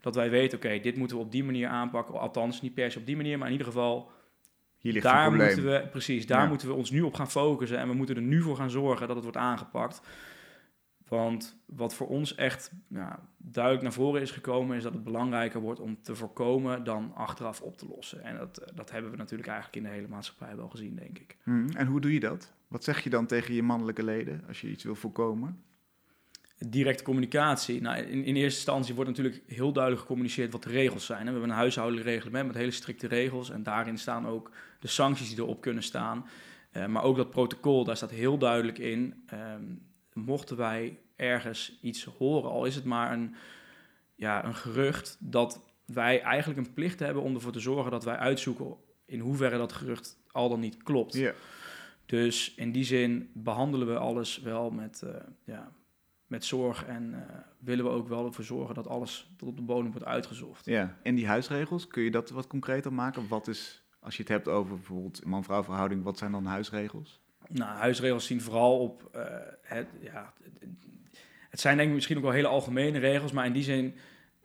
Dat 0.01 0.15
wij 0.15 0.31
weten, 0.31 0.59
oké, 0.59 0.79
dit 0.81 0.97
moeten 0.97 1.17
we 1.17 1.23
op 1.23 1.33
die 1.33 1.45
manier 1.45 1.69
aanpakken. 1.69 2.21
Althans, 2.21 2.61
niet 2.63 2.75
per 2.75 2.91
se 2.91 2.99
op 2.99 3.07
die 3.07 3.17
manier, 3.17 3.37
maar 3.39 3.47
in 3.47 3.53
ieder 3.53 3.67
geval 3.67 4.11
Hier 4.79 4.93
ligt 4.93 5.05
daar 5.05 5.27
probleem. 5.27 5.47
moeten 5.47 5.65
we, 5.65 5.89
precies, 5.91 6.27
daar 6.27 6.43
Ja. 6.43 6.49
moeten 6.49 6.69
we 6.69 6.75
ons 6.75 6.91
nu 6.91 7.01
op 7.03 7.15
gaan 7.15 7.31
focussen. 7.31 7.79
En 7.79 7.89
we 7.89 7.95
moeten 7.95 8.17
er 8.17 8.23
nu 8.23 8.43
voor 8.43 8.57
gaan 8.57 8.71
zorgen 8.71 9.07
dat 9.07 9.15
het 9.17 9.25
wordt 9.25 9.39
aangepakt. 9.41 10.01
Want 11.11 11.57
wat 11.67 11.95
voor 11.95 12.09
ons 12.09 12.35
echt 12.35 12.71
duidelijk 13.37 13.83
naar 13.83 13.93
voren 13.93 14.21
is 14.21 14.31
gekomen, 14.31 14.77
is 14.77 14.83
dat 14.83 14.93
het 14.93 15.05
belangrijker 15.05 15.61
wordt 15.61 15.81
om 15.81 16.03
te 16.03 16.15
voorkomen 16.15 16.85
dan 16.85 17.13
achteraf 17.15 17.61
op 17.61 17.77
te 17.77 17.87
lossen. 17.89 18.23
En 18.23 18.37
dat, 18.37 18.59
eh, 18.59 18.77
dat 18.77 18.91
hebben 18.91 19.11
we 19.11 19.17
natuurlijk 19.17 19.49
eigenlijk 19.49 19.79
in 19.79 19.91
de 19.91 19.97
hele 19.97 20.09
maatschappij 20.09 20.57
wel 20.57 20.69
gezien, 20.69 20.95
denk 20.95 21.19
ik. 21.19 21.37
Hm, 21.43 21.69
En 21.77 21.87
hoe 21.87 22.01
doe 22.01 22.13
je 22.13 22.21
dat? 22.21 22.53
Wat 22.69 22.85
zeg 22.85 23.05
je 23.05 23.11
dan 23.11 23.27
tegen 23.27 23.55
je 23.55 23.63
mannelijke 23.63 24.03
leden 24.05 24.45
als 24.49 24.61
je 24.61 24.71
iets 24.71 24.85
wil 24.85 24.95
voorkomen? 24.95 25.63
Directe 26.69 27.03
communicatie. 27.05 27.81
Nou, 27.81 27.97
in, 27.99 28.25
in 28.25 28.35
eerste 28.37 28.57
instantie 28.57 28.95
wordt 28.95 29.11
natuurlijk 29.11 29.43
heel 29.47 29.73
duidelijk 29.73 30.03
gecommuniceerd 30.03 30.53
wat 30.53 30.63
de 30.63 30.69
regels 30.71 31.07
zijn. 31.07 31.25
We 31.25 31.31
hebben 31.31 31.49
een 31.51 31.57
huishoudelijk 31.57 32.07
reglement 32.07 32.47
met 32.47 32.57
hele 32.57 32.71
strikte 32.71 33.07
regels. 33.07 33.51
En 33.51 33.63
daarin 33.63 33.99
staan 33.99 34.27
ook 34.27 34.51
de 34.81 34.89
sancties 34.89 35.29
die 35.29 35.39
erop 35.39 35.61
kunnen 35.61 35.83
staan. 35.83 36.27
Eh, 36.71 36.87
maar 36.87 37.03
ook 37.03 37.17
dat 37.17 37.31
protocol, 37.31 37.85
daar 37.85 37.97
staat 37.97 38.11
heel 38.11 38.39
duidelijk 38.39 38.79
in. 38.79 39.23
ehm, 39.27 39.63
mochten 40.21 40.57
wij 40.57 40.99
ergens 41.17 41.79
iets 41.81 42.05
horen, 42.05 42.51
al 42.51 42.65
is 42.65 42.75
het 42.75 42.85
maar 42.85 43.13
een, 43.13 43.35
ja, 44.15 44.45
een 44.45 44.55
gerucht, 44.55 45.17
dat 45.21 45.61
wij 45.85 46.23
eigenlijk 46.23 46.67
een 46.67 46.75
plicht 46.75 46.99
hebben 46.99 47.23
om 47.23 47.35
ervoor 47.35 47.53
te 47.53 47.61
zorgen 47.61 47.91
dat 47.91 48.05
wij 48.05 48.17
uitzoeken 48.17 48.77
in 49.07 49.21
hoeverre 49.21 49.59
dat 49.59 49.73
gerucht 49.73 50.19
al 50.33 50.49
dan 50.49 50.61
niet 50.61 50.83
klopt. 50.83 51.15
Ja. 51.15 51.33
Dus 52.07 52.55
in 52.55 52.73
die 52.73 52.85
zin 52.85 53.31
behandelen 53.35 53.87
we 53.87 53.99
alles 53.99 54.39
wel 54.39 54.71
met, 54.71 55.03
eh, 55.03 55.15
ja, 55.45 55.73
met 56.27 56.45
zorg 56.45 56.85
en 56.85 57.15
eh, 57.15 57.37
willen 57.59 57.85
we 57.85 57.91
ook 57.91 58.09
wel 58.09 58.27
ervoor 58.27 58.45
zorgen 58.45 58.75
dat 58.75 58.87
alles 58.87 59.31
tot 59.37 59.49
op 59.49 59.57
de 59.57 59.63
bodem 59.63 59.91
wordt 59.91 60.07
uitgezocht. 60.07 60.67
ja. 60.67 60.99
En 61.03 61.15
die 61.15 61.27
huisregels, 61.27 61.87
kun 61.87 62.03
je 62.03 62.11
dat 62.11 62.31
wat 62.31 62.47
concreter 62.47 62.93
maken? 62.93 63.29
Wat 63.29 63.49
is, 63.49 63.83
als 64.01 64.17
je 64.17 64.23
het 64.23 64.31
hebt 64.31 64.49
over 64.49 64.75
bijvoorbeeld 64.75 65.25
man-vrouw 65.25 65.63
verhouding, 65.63 66.03
wat 66.03 66.19
zijn 66.19 66.33
dan 66.33 66.45
huisregels? 66.45 67.21
Nou, 67.53 67.77
huisregels 67.77 68.27
zien 68.27 68.41
vooral 68.41 68.79
op 68.79 69.09
eh, 69.13 69.25
het, 69.63 69.87
ja, 70.01 70.33
het 71.51 71.61
zijn 71.61 71.77
denk 71.77 71.89
ik 71.89 71.95
misschien 71.95 72.17
ook 72.17 72.23
wel 72.23 72.33
hele 72.33 72.47
algemene 72.47 72.99
regels, 72.99 73.33
maar 73.33 73.47
in 73.47 73.53
die 73.53 73.63
zin 73.63 73.95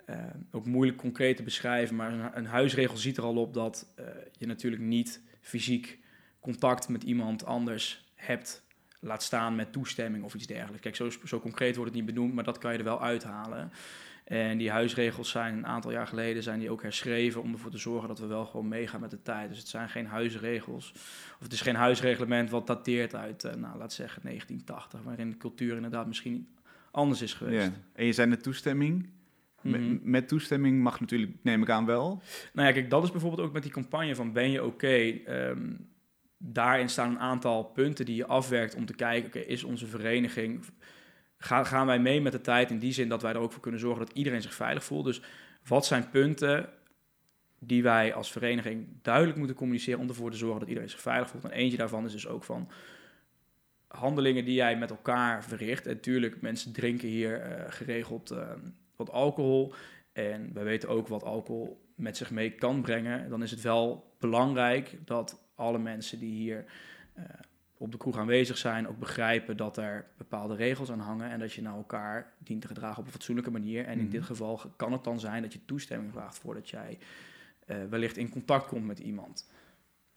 eh, 0.06 0.18
ook 0.52 0.66
moeilijk 0.66 0.98
concreet 0.98 1.38
te 1.38 1.44
beschrijven. 1.44 1.96
Maar 1.96 2.38
een, 2.38 2.46
huisregel 2.46 2.98
ziet 2.98 3.18
er 3.18 3.24
al 3.24 3.38
op 3.38 3.54
dat 3.54 3.92
eh, 3.96 4.06
je 4.38 4.46
natuurlijk 4.46 4.82
niet 4.82 5.22
fysiek 5.42 6.00
contact 6.40 6.90
met 6.90 7.04
iemand 7.04 7.46
anders 7.46 8.06
hebt. 8.16 8.64
Laat 9.00 9.24
staan 9.24 9.56
met 9.56 9.72
toestemming 9.72 10.24
of 10.24 10.34
iets 10.34 10.48
dergelijks. 10.48 10.82
Kijk, 10.82 10.96
zo, 10.96 11.10
zo 11.26 11.40
concreet 11.40 11.76
wordt 11.76 11.92
het 11.92 12.02
niet 12.02 12.14
benoemd, 12.14 12.34
maar 12.34 12.44
dat 12.44 12.58
kan 12.58 12.72
je 12.72 12.78
er 12.78 12.84
wel 12.84 13.02
uithalen. 13.02 13.72
En 14.26 14.58
die 14.58 14.70
huisregels 14.72 15.30
zijn 15.30 15.58
een 15.58 15.66
aantal 15.66 15.92
jaar 15.92 16.08
geleden 16.08 16.44
zijn 16.44 16.60
die 16.60 16.70
ook 16.70 16.82
herschreven 16.82 17.42
om 17.42 17.52
ervoor 17.54 17.72
te 17.72 17.78
zorgen 17.78 18.08
dat 18.08 18.20
we 18.20 18.26
wel 18.26 18.46
gewoon 18.46 18.68
meegaan 18.68 19.02
met 19.02 19.10
de 19.12 19.22
tijd. 19.22 19.50
Dus 19.50 19.58
het 19.58 19.68
zijn 19.68 19.90
geen 19.90 20.06
huisregels. 20.08 20.92
Of 21.36 21.40
het 21.40 21.54
is 21.54 21.62
geen 21.62 21.76
huisreglement 21.76 22.50
wat 22.50 22.68
dateert 22.68 23.16
uit, 23.16 23.44
eh, 23.44 23.54
nou, 23.56 23.78
laat 23.78 23.94
zeggen 23.94 24.22
1980, 24.24 25.02
waarin 25.04 25.30
de 25.30 25.38
cultuur 25.38 25.76
inderdaad 25.76 26.08
misschien 26.08 26.48
anders 26.92 27.22
is 27.22 27.34
geweest. 27.34 27.66
Ja. 27.66 27.72
En 27.94 28.06
je 28.06 28.12
zei 28.14 28.30
net 28.30 28.44
toestemming. 28.44 29.10
Met- 29.62 29.82
Mhm. 29.82 29.98
Met 30.02 30.28
toestemming 30.28 30.82
mag 30.82 31.00
natuurlijk, 31.00 31.32
neem 31.42 31.62
ik 31.62 31.70
aan 31.70 31.86
wel. 31.86 32.22
Nou 32.54 32.68
ja, 32.68 32.74
kijk, 32.74 32.90
dat 32.90 33.04
is 33.04 33.12
bijvoorbeeld 33.12 33.48
ook 33.48 33.54
met 33.54 33.64
die 33.64 33.72
campagne 33.72 34.16
van 34.16 34.34
Ben 34.34 34.52
je 34.52 34.64
oké? 34.64 34.96
Ehm, 35.26 35.72
daarin 36.38 36.90
staan 36.90 37.10
een 37.10 37.20
aantal 37.20 37.64
punten 37.64 38.06
die 38.06 38.16
je 38.16 38.26
afwerkt 38.26 38.76
om 38.76 38.86
te 38.86 38.94
kijken, 38.96 39.28
oké, 39.28 39.40
is 39.40 39.64
onze 39.64 39.88
vereniging, 39.88 40.60
ga, 41.46 41.64
gaan 41.64 41.86
wij 41.86 42.00
mee 42.00 42.22
met 42.22 42.32
de 42.32 42.42
tijd 42.42 42.70
in 42.70 42.80
die 42.80 42.94
zin 42.94 43.10
dat 43.10 43.22
wij 43.22 43.34
er 43.34 43.40
ook 43.40 43.52
voor 43.52 43.62
kunnen 43.62 43.80
zorgen 43.80 44.06
dat 44.06 44.16
iedereen 44.16 44.42
zich 44.42 44.54
veilig 44.54 44.84
voelt? 44.84 45.06
Dus 45.06 45.22
wat 45.68 45.86
zijn 45.86 46.10
punten 46.10 46.70
die 47.60 47.84
wij 47.84 48.14
als 48.14 48.32
vereniging 48.32 48.88
duidelijk 49.02 49.38
moeten 49.38 49.56
communiceren 49.56 50.00
om 50.00 50.08
ervoor 50.08 50.32
te 50.32 50.38
zorgen 50.38 50.60
dat 50.60 50.68
iedereen 50.68 50.90
zich 50.90 51.02
veilig 51.02 51.30
voelt? 51.30 51.44
En 51.44 51.52
eentje 51.52 51.78
daarvan 51.78 52.06
is 52.06 52.12
dus 52.12 52.28
ook 52.28 52.44
van, 52.44 52.70
handelingen 53.96 54.46
die 54.46 54.54
jij 54.54 54.78
met 54.78 54.90
elkaar 54.90 55.44
verricht. 55.44 55.86
En 55.86 55.94
natuurlijk, 55.94 56.42
mensen 56.42 56.72
drinken 56.72 57.08
hier 57.08 57.42
eh, 57.42 57.72
geregeld 57.72 58.32
uh, 58.32 58.52
wat 58.96 59.12
alcohol. 59.12 59.74
En 60.14 60.54
wij 60.54 60.64
weten 60.64 60.90
ook 60.90 61.08
wat 61.08 61.24
alcohol 61.24 61.86
met 61.96 62.18
zich 62.18 62.32
mee 62.32 62.52
kan 62.52 62.82
brengen. 62.82 63.30
Dan 63.30 63.44
is 63.44 63.52
het 63.52 63.62
wel 63.62 64.16
belangrijk 64.20 64.98
dat 65.06 65.44
alle 65.56 65.80
mensen 65.80 66.20
die 66.20 66.34
hier 66.34 66.66
uh, 67.18 67.24
op 67.78 67.92
de 67.92 67.98
kroeg 67.98 68.18
aanwezig 68.18 68.58
zijn 68.58 68.88
ook 68.88 69.00
begrijpen 69.00 69.58
dat 69.58 69.78
er 69.78 70.06
bepaalde 70.18 70.56
regels 70.56 70.92
aan 70.92 71.00
hangen 71.00 71.30
en 71.30 71.40
dat 71.40 71.54
je 71.54 71.62
naar 71.62 71.76
elkaar 71.76 72.32
dient 72.38 72.62
te 72.62 72.68
gedragen 72.68 73.00
op 73.00 73.06
een 73.06 73.12
fatsoenlijke 73.12 73.52
manier. 73.52 73.86
En 73.86 73.98
in 73.98 74.04
Mhm. 74.04 74.10
dit 74.12 74.24
geval 74.24 74.62
kan 74.76 74.92
het 74.92 75.04
dan 75.04 75.20
zijn 75.20 75.42
dat 75.42 75.54
je 75.54 75.66
toestemming 75.66 76.12
vraagt 76.12 76.38
voordat 76.40 76.70
jij 76.70 76.98
eh, 77.66 77.78
wellicht 77.90 78.18
in 78.18 78.30
contact 78.30 78.68
komt 78.68 78.86
met 78.86 79.00
iemand. 79.00 79.52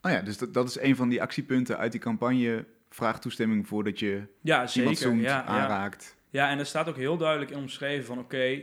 Oh 0.00 0.10
ja, 0.10 0.20
dus 0.22 0.38
dat, 0.38 0.54
dat 0.54 0.68
is 0.68 0.78
een 0.80 0.96
van 0.96 1.08
die 1.08 1.22
actiepunten 1.22 1.78
uit 1.78 1.92
die 1.92 2.00
campagne. 2.00 2.64
Vraag 2.90 3.20
toestemming 3.20 3.66
voordat 3.66 3.98
je 3.98 4.22
Ja, 4.40 4.66
zeker. 4.66 5.00
iemand 5.00 5.20
ja, 5.22 5.28
ja. 5.36 5.44
aanraakt. 5.44 6.16
Ja, 6.30 6.50
en 6.50 6.58
er 6.58 6.66
staat 6.66 6.88
ook 6.88 6.96
heel 6.96 7.16
duidelijk 7.16 7.50
in 7.50 7.56
omschreven 7.58 8.04
van 8.06 8.18
oké, 8.18 8.62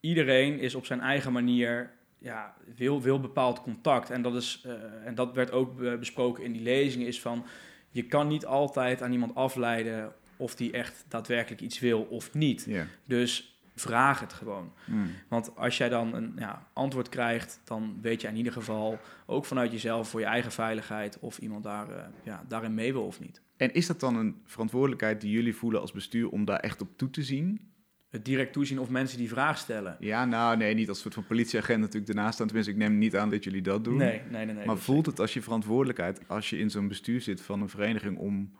iedereen 0.00 0.58
is 0.58 0.74
op 0.74 0.86
zijn 0.86 1.00
eigen 1.00 1.32
manier, 1.32 1.90
ja, 2.18 2.54
wil, 2.76 3.02
wil 3.02 3.20
bepaald 3.20 3.62
contact. 3.62 4.10
En 4.10 4.22
dat, 4.22 4.34
is, 4.34 4.62
eh, 4.64 5.06
en 5.06 5.14
dat 5.14 5.34
werd 5.34 5.52
ook 5.52 5.98
besproken 5.98 6.44
in 6.44 6.52
die 6.52 6.62
lezingen, 6.62 7.06
is 7.06 7.20
van 7.20 7.44
je 7.90 8.02
kan 8.02 8.28
niet 8.28 8.46
altijd 8.46 9.02
aan 9.02 9.12
iemand 9.12 9.34
afleiden 9.34 10.12
of 10.36 10.54
die 10.54 10.72
echt 10.72 11.04
daadwerkelijk 11.08 11.60
iets 11.60 11.78
wil 11.78 12.02
of 12.02 12.34
niet. 12.34 12.68
Dus 13.04 13.58
vraag 13.80 14.20
het 14.20 14.32
gewoon. 14.32 14.72
Mm. 14.84 15.10
Want 15.28 15.56
als 15.56 15.76
jij 15.78 15.88
dan 15.88 16.14
een 16.14 16.32
ja, 16.38 16.66
antwoord 16.72 17.08
krijgt, 17.08 17.60
dan 17.64 17.98
weet 18.02 18.20
je 18.20 18.28
in 18.28 18.36
ieder 18.36 18.52
geval 18.52 18.98
ook 19.26 19.44
vanuit 19.44 19.72
jezelf 19.72 20.08
voor 20.08 20.20
je 20.20 20.26
eigen 20.26 20.52
veiligheid 20.52 21.18
of 21.18 21.38
iemand 21.38 21.64
daar, 21.64 21.90
eh, 21.90 22.04
ja, 22.22 22.44
daarin 22.48 22.74
mee 22.74 22.92
wil 22.92 23.06
of 23.06 23.20
niet. 23.20 23.42
En 23.56 23.74
is 23.74 23.86
dat 23.86 24.00
dan 24.00 24.16
een 24.16 24.40
verantwoordelijkheid 24.44 25.20
die 25.20 25.30
jullie 25.30 25.56
voelen 25.56 25.80
als 25.80 25.92
bestuur 25.92 26.28
om 26.28 26.44
daar 26.44 26.60
echt 26.60 26.80
op 26.80 26.88
toe 26.96 27.10
te 27.10 27.22
zien? 27.22 27.67
Het 28.08 28.24
direct 28.24 28.52
toezien 28.52 28.78
of 28.78 28.88
mensen 28.88 29.18
die 29.18 29.28
vraag 29.28 29.58
stellen. 29.58 29.96
Ja, 30.00 30.24
nou 30.24 30.56
nee, 30.56 30.74
niet 30.74 30.88
als 30.88 31.00
soort 31.00 31.14
van 31.14 31.26
politieagent 31.26 31.80
natuurlijk 31.80 32.08
ernaast 32.08 32.34
staan. 32.34 32.46
Tenminste, 32.46 32.72
ik 32.72 32.78
neem 32.78 32.98
niet 32.98 33.16
aan 33.16 33.30
dat 33.30 33.44
jullie 33.44 33.62
dat 33.62 33.84
doen. 33.84 33.96
Nee, 33.96 34.20
nee, 34.30 34.44
nee. 34.44 34.54
nee 34.54 34.66
maar 34.66 34.78
voelt 34.78 35.06
het 35.06 35.20
als 35.20 35.34
je 35.34 35.42
verantwoordelijkheid, 35.42 36.20
als 36.26 36.50
je 36.50 36.58
in 36.58 36.70
zo'n 36.70 36.88
bestuur 36.88 37.20
zit 37.20 37.40
van 37.40 37.60
een 37.62 37.68
vereniging, 37.68 38.18
om 38.18 38.52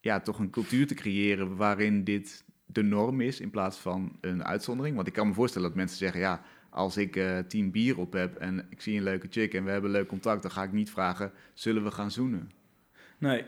ja, 0.00 0.20
toch 0.20 0.38
een 0.38 0.50
cultuur 0.50 0.86
te 0.86 0.94
creëren 0.94 1.56
waarin 1.56 2.04
dit 2.04 2.44
de 2.66 2.82
norm 2.82 3.20
is 3.20 3.40
in 3.40 3.50
plaats 3.50 3.78
van 3.78 4.16
een 4.20 4.44
uitzondering? 4.44 4.96
Want 4.96 5.08
ik 5.08 5.12
kan 5.12 5.28
me 5.28 5.34
voorstellen 5.34 5.68
dat 5.68 5.76
mensen 5.76 5.98
zeggen, 5.98 6.20
ja, 6.20 6.42
als 6.70 6.96
ik 6.96 7.16
eh 7.16 7.38
tien 7.38 7.70
bier 7.70 7.98
op 7.98 8.12
heb 8.12 8.36
en 8.36 8.66
ik 8.70 8.80
zie 8.80 8.96
een 8.96 9.02
leuke 9.02 9.26
chick 9.30 9.54
en 9.54 9.64
we 9.64 9.70
hebben 9.70 9.90
leuk 9.90 10.08
contact, 10.08 10.42
dan 10.42 10.50
ga 10.50 10.62
ik 10.62 10.72
niet 10.72 10.90
vragen, 10.90 11.32
zullen 11.54 11.84
we 11.84 11.90
gaan 11.90 12.10
zoenen? 12.10 12.50
Nee. 13.18 13.44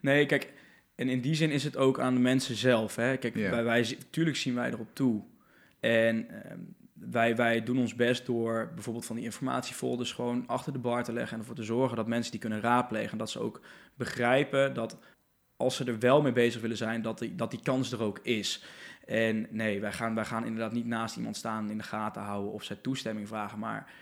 Nee, 0.00 0.26
kijk, 0.26 0.52
en 0.94 1.08
in 1.08 1.20
die 1.20 1.34
zin 1.34 1.50
is 1.50 1.64
het 1.64 1.76
ook 1.76 2.00
aan 2.00 2.14
de 2.14 2.20
mensen 2.20 2.56
zelf. 2.56 2.96
Hè? 2.96 3.16
Kijk, 3.16 3.34
wij, 3.34 3.64
wij, 3.64 3.98
tuurlijk 4.10 4.36
zien 4.36 4.54
wij 4.54 4.70
erop 4.70 4.94
toe. 4.94 5.22
En 5.80 6.28
ehm, 6.44 6.58
wij, 6.92 7.36
wij 7.36 7.62
doen 7.62 7.78
ons 7.78 7.94
best 7.94 8.26
door 8.26 8.70
bijvoorbeeld 8.74 9.06
van 9.06 9.16
die 9.16 9.24
informatiefolders 9.24 10.12
gewoon 10.12 10.46
achter 10.46 10.72
de 10.72 10.78
bar 10.78 11.04
te 11.04 11.12
leggen 11.12 11.32
en 11.32 11.38
ervoor 11.38 11.54
te 11.54 11.62
zorgen 11.62 11.96
dat 11.96 12.06
mensen 12.06 12.30
die 12.30 12.40
kunnen 12.40 12.60
raadplegen. 12.60 13.18
Dat 13.18 13.30
ze 13.30 13.38
ook 13.38 13.60
begrijpen 13.94 14.74
dat 14.74 14.98
als 15.56 15.76
ze 15.76 15.84
er 15.84 15.98
wel 15.98 16.22
mee 16.22 16.32
bezig 16.32 16.60
willen 16.60 16.76
zijn, 16.76 17.02
dat 17.02 17.18
die, 17.18 17.34
dat 17.34 17.50
die 17.50 17.62
kans 17.62 17.92
er 17.92 18.02
ook 18.02 18.18
is. 18.18 18.64
En 19.06 19.46
nee, 19.50 19.80
wij 19.80 19.92
gaan, 19.92 20.14
wij 20.14 20.24
gaan 20.24 20.44
inderdaad 20.44 20.72
niet 20.72 20.86
naast 20.86 21.16
iemand 21.16 21.36
staan 21.36 21.70
in 21.70 21.78
de 21.78 21.84
gaten 21.84 22.22
houden 22.22 22.52
of 22.52 22.62
zij 22.62 22.76
toestemming 22.76 23.28
vragen. 23.28 23.58
Maar 23.58 23.92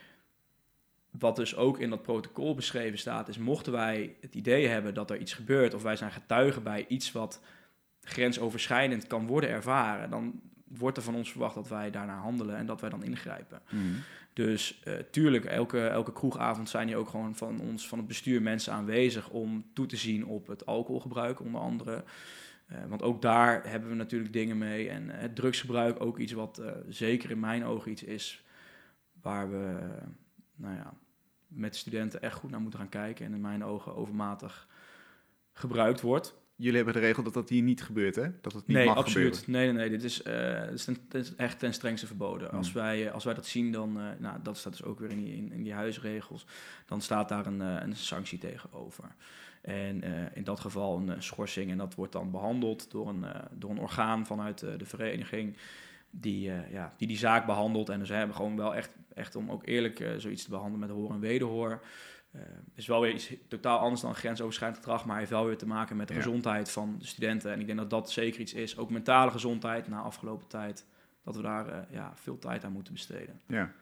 wat 1.18 1.36
dus 1.36 1.56
ook 1.56 1.78
in 1.78 1.90
dat 1.90 2.02
protocol 2.02 2.54
beschreven 2.54 2.98
staat, 2.98 3.28
is 3.28 3.38
mochten 3.38 3.72
wij 3.72 4.16
het 4.20 4.34
idee 4.34 4.66
hebben 4.66 4.94
dat 4.94 5.10
er 5.10 5.18
iets 5.18 5.32
gebeurt 5.32 5.74
of 5.74 5.82
wij 5.82 5.96
zijn 5.96 6.12
getuigen 6.12 6.62
bij 6.62 6.84
iets 6.88 7.12
wat 7.12 7.40
grensoverschrijdend 8.00 9.06
kan 9.06 9.26
worden 9.26 9.50
ervaren, 9.50 10.10
dan 10.10 10.40
wordt 10.68 10.96
er 10.96 11.02
van 11.02 11.14
ons 11.14 11.30
verwacht 11.30 11.54
dat 11.54 11.68
wij 11.68 11.90
daarna 11.90 12.18
handelen 12.18 12.56
en 12.56 12.66
dat 12.66 12.80
wij 12.80 12.90
dan 12.90 13.04
ingrijpen. 13.04 13.62
Dus 14.32 14.80
eh, 14.84 14.94
tuurlijk, 15.10 15.44
elke, 15.44 15.86
elke 15.86 16.12
kroegavond 16.12 16.68
zijn 16.68 16.88
hier 16.88 16.96
ook 16.96 17.08
gewoon 17.08 17.36
van 17.36 17.60
ons, 17.60 17.88
van 17.88 17.98
het 17.98 18.06
bestuur, 18.06 18.42
mensen 18.42 18.72
aanwezig 18.72 19.30
om 19.30 19.64
toe 19.72 19.86
te 19.86 19.96
zien 19.96 20.26
op 20.26 20.46
het 20.46 20.66
alcoholgebruik, 20.66 21.40
onder 21.40 21.60
andere. 21.60 22.04
Eh, 22.66 22.76
want 22.88 23.02
ook 23.02 23.22
daar 23.22 23.68
hebben 23.68 23.88
we 23.88 23.94
natuurlijk 23.94 24.32
dingen 24.32 24.58
mee. 24.58 24.88
En 24.88 25.10
eh, 25.10 25.20
het 25.20 25.36
drugsgebruik 25.36 26.00
ook 26.00 26.18
iets 26.18 26.32
wat 26.32 26.62
zeker 26.88 27.30
in 27.30 27.40
mijn 27.40 27.64
ogen 27.64 27.90
iets 27.90 28.02
is 28.02 28.44
waar 29.22 29.50
we, 29.50 29.78
nou 30.56 30.74
ja, 30.74 30.94
met 31.54 31.76
studenten 31.76 32.22
echt 32.22 32.36
goed 32.36 32.50
naar 32.50 32.60
moeten 32.60 32.78
gaan 32.80 32.88
kijken. 32.88 33.26
En 33.26 33.32
in 33.34 33.40
mijn 33.40 33.64
ogen 33.64 33.96
overmatig 33.96 34.68
gebruikt 35.52 36.00
wordt. 36.00 36.40
Jullie 36.56 36.76
hebben 36.76 36.94
de 36.94 37.00
regel 37.00 37.22
dat 37.22 37.34
dat 37.34 37.48
hier 37.48 37.62
niet 37.62 37.82
gebeurt, 37.82 38.14
hè? 38.14 38.28
Dat 38.40 38.52
het 38.52 38.66
niet 38.66 38.76
nee, 38.76 38.86
mag 38.86 38.96
absoluut. 38.96 39.38
gebeuren. 39.38 39.66
Nee, 39.66 39.72
nee, 39.72 39.88
nee. 39.88 39.98
Dit 39.98 40.02
is, 40.10 40.22
eh, 40.22 40.62
dit 40.62 40.72
is, 40.72 40.84
ten- 40.84 40.98
dit 41.08 41.24
is 41.24 41.34
echt 41.34 41.58
ten 41.58 41.72
strengste 41.74 42.06
verboden. 42.06 42.48
Hmm. 42.48 42.58
Als, 42.58 42.72
wij, 42.72 43.06
eh, 43.06 43.12
als 43.12 43.24
wij 43.24 43.34
dat 43.34 43.46
zien, 43.46 43.72
dan, 43.72 44.00
eh, 44.00 44.06
nou, 44.18 44.38
dat 44.42 44.56
staat 44.58 44.72
dus 44.72 44.84
ook 44.84 44.98
weer 44.98 45.10
in 45.10 45.24
die, 45.24 45.36
in, 45.36 45.52
in 45.52 45.62
die 45.62 45.72
huisregels, 45.72 46.46
dan 46.86 47.00
staat 47.00 47.28
daar 47.28 47.46
een, 47.46 47.60
eh, 47.62 47.76
een 47.82 47.96
sanctie 47.96 48.38
tegenover. 48.38 49.04
En 49.62 50.02
in 50.34 50.44
dat 50.44 50.60
geval 50.60 50.98
een 50.98 51.22
schorsing. 51.22 51.70
En 51.70 51.78
dat 51.78 51.94
wordt 51.94 52.12
dan 52.12 52.30
behandeld 52.30 52.90
door 52.90 53.08
een, 53.08 53.24
door 53.50 53.70
een 53.70 53.78
orgaan 53.78 54.26
vanuit 54.26 54.58
de 54.58 54.84
vereniging 54.84 55.56
die, 56.14 56.50
eh, 56.50 56.72
ja, 56.72 56.94
die 56.96 57.08
die 57.08 57.16
zaak 57.16 57.46
behandelt. 57.46 57.88
En 57.88 57.98
dus 57.98 58.08
we 58.08 58.14
hebben 58.14 58.36
gewoon 58.36 58.56
wel 58.56 58.74
echt, 58.74 58.96
echt 59.14 59.36
om 59.36 59.50
ook 59.50 59.66
eerlijk 59.66 60.00
eh, 60.00 60.10
zoiets 60.16 60.44
te 60.44 60.50
behandelen 60.50 60.80
met 60.80 60.90
hoor 60.96 61.10
en 61.10 61.20
wederhoor. 61.20 61.82
Eh, 62.30 62.40
is 62.74 62.86
wel 62.86 63.00
weer 63.00 63.12
iets 63.14 63.32
totaal 63.48 63.78
anders 63.78 64.00
dan 64.00 64.14
grensoverschrijdend 64.14 64.82
gedrag, 64.82 65.04
maar 65.06 65.18
heeft 65.18 65.30
wel 65.30 65.46
weer 65.46 65.56
te 65.58 65.66
maken 65.66 65.96
met 65.96 66.08
de 66.08 66.14
Ja. 66.14 66.20
gezondheid 66.20 66.70
van 66.70 66.96
de 66.98 67.06
studenten. 67.06 67.52
En 67.52 67.60
ik 67.60 67.66
denk 67.66 67.78
dat 67.78 67.90
dat 67.90 68.10
zeker 68.10 68.40
iets 68.40 68.54
is, 68.54 68.76
ook 68.78 68.90
mentale 68.90 69.30
gezondheid 69.30 69.88
na 69.88 70.00
afgelopen 70.00 70.48
tijd, 70.48 70.86
dat 71.24 71.36
we 71.36 71.42
daar 71.42 71.86
ja, 71.90 72.12
veel 72.14 72.38
tijd 72.38 72.64
aan 72.64 72.72
moeten 72.72 72.92
besteden. 72.92 73.40
Ja. 73.46 73.72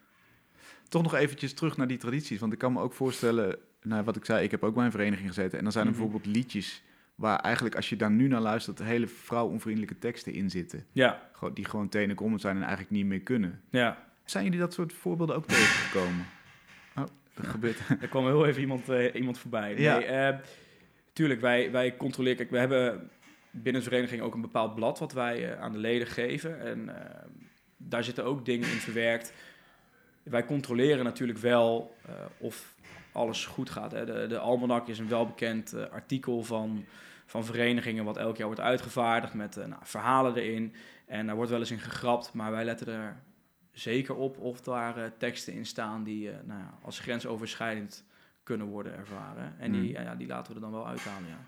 Toch 0.89 1.03
nog 1.03 1.15
eventjes 1.15 1.55
terug 1.55 1.77
naar 1.77 1.87
die 1.87 1.97
tradities. 1.99 2.39
Want 2.41 2.53
ik 2.53 2.59
kan 2.59 2.73
me 2.73 2.81
ook 2.81 2.93
voorstellen, 2.93 3.59
nou, 3.83 4.05
wat 4.05 4.17
ik 4.17 4.25
zei, 4.25 4.45
ik 4.45 4.51
heb 4.51 4.63
ook 4.63 4.75
bij 4.75 4.85
een 4.85 4.91
vereniging 4.91 5.29
gezeten. 5.29 5.59
En 5.59 5.63
dan 5.65 5.73
zijn 5.73 5.87
er 5.87 5.91
Mhm. 5.93 6.01
bijvoorbeeld 6.01 6.35
liedjes 6.37 6.83
waar 7.21 7.39
eigenlijk, 7.39 7.75
als 7.77 7.89
je 7.89 7.97
daar 7.97 8.11
nu 8.11 8.29
naar 8.29 8.41
luistert, 8.41 8.79
hele 8.83 9.07
vrouwonvriendelijke 9.07 9.99
teksten 9.99 10.33
in 10.33 10.51
zitten. 10.51 10.85
Ja, 10.93 11.29
Gewoon- 11.33 11.55
Die 11.55 11.65
gewoon 11.65 11.89
tenenkrommend 11.89 12.41
zijn 12.41 12.55
en 12.57 12.61
eigenlijk 12.63 12.91
niet 12.91 13.07
meer 13.07 13.21
kunnen. 13.21 13.61
ja. 13.71 14.09
Zijn 14.25 14.45
jullie 14.45 14.59
dat 14.61 14.73
soort 14.73 14.93
voorbeelden 14.93 15.37
ook 15.37 15.47
tegengekomen? 15.47 16.27
Oh, 16.97 17.05
dat 17.35 17.47
gebeurt. 17.47 17.79
Er 18.01 18.09
kwam 18.09 18.25
heel 18.27 18.47
even 18.47 18.61
iemand, 18.61 18.89
eh, 18.89 19.15
iemand 19.15 19.39
voorbij. 19.39 19.79
Ja. 19.79 19.97
Nee, 19.99 20.05
eh, 20.07 20.37
tuurlijk, 21.13 21.41
wij, 21.41 21.71
wij 21.71 21.97
controleren. 21.97 22.37
Kijk, 22.37 22.51
we 22.51 22.59
hebben 22.59 23.11
binnen 23.51 23.83
de 23.83 23.89
vereniging 23.89 24.23
ook 24.23 24.35
een 24.35 24.41
bepaald 24.41 24.75
blad 24.75 24.99
wat 24.99 25.13
wij 25.13 25.53
eh, 25.53 25.61
aan 25.61 25.73
de 25.73 25.79
leden 25.79 26.07
geven. 26.07 26.61
En 26.61 26.91
daar 27.77 28.05
zitten 28.05 28.25
ook 28.25 28.45
dingen 28.45 28.69
in 28.71 28.77
verwerkt. 28.79 29.33
Wij 30.23 30.45
controleren 30.45 31.05
natuurlijk 31.05 31.39
wel 31.39 31.97
of 32.39 32.75
alles 33.13 33.47
goed 33.47 33.71
gaat. 33.71 33.93
Hè. 33.93 34.05
De, 34.07 34.27
de 34.29 34.39
Almanak 34.39 34.89
is 34.89 34.99
een 34.99 35.09
welbekend 35.09 35.91
artikel 35.91 36.43
van, 36.43 36.85
van 37.31 37.45
verenigingen... 37.45 38.05
wat 38.05 38.17
elk 38.17 38.37
jaar 38.37 38.47
wordt 38.47 38.61
uitgevaardigd 38.61 39.35
met 39.35 39.57
eh, 39.57 39.67
nou, 39.67 39.81
verhalen 39.85 40.35
erin. 40.37 40.75
En 41.07 41.27
daar 41.27 41.35
wordt 41.37 41.51
wel 41.51 41.61
eens 41.61 41.71
in 41.71 41.79
gegrapt, 41.79 42.33
maar 42.33 42.51
wij 42.51 42.65
letten 42.65 42.87
er 42.89 43.17
zeker 43.73 44.15
op 44.15 44.39
of 44.39 44.61
daar 44.61 44.97
eh, 44.97 45.11
teksten 45.19 45.53
in 45.53 45.67
staan 45.67 46.05
die 46.05 46.31
eh, 46.31 46.37
nou 46.45 46.61
ja, 46.61 46.75
als 46.83 46.99
grensoverschrijdend 46.99 48.05
kunnen 48.43 48.67
worden 48.67 48.97
ervaren. 48.97 49.55
En 49.59 49.73
die, 49.73 49.97
Hmm. 49.97 50.05
ja, 50.05 50.15
die 50.15 50.27
laten 50.27 50.49
we 50.49 50.55
er 50.55 50.61
dan 50.65 50.71
wel 50.73 50.87
uithalen, 50.89 51.29
ja. 51.29 51.47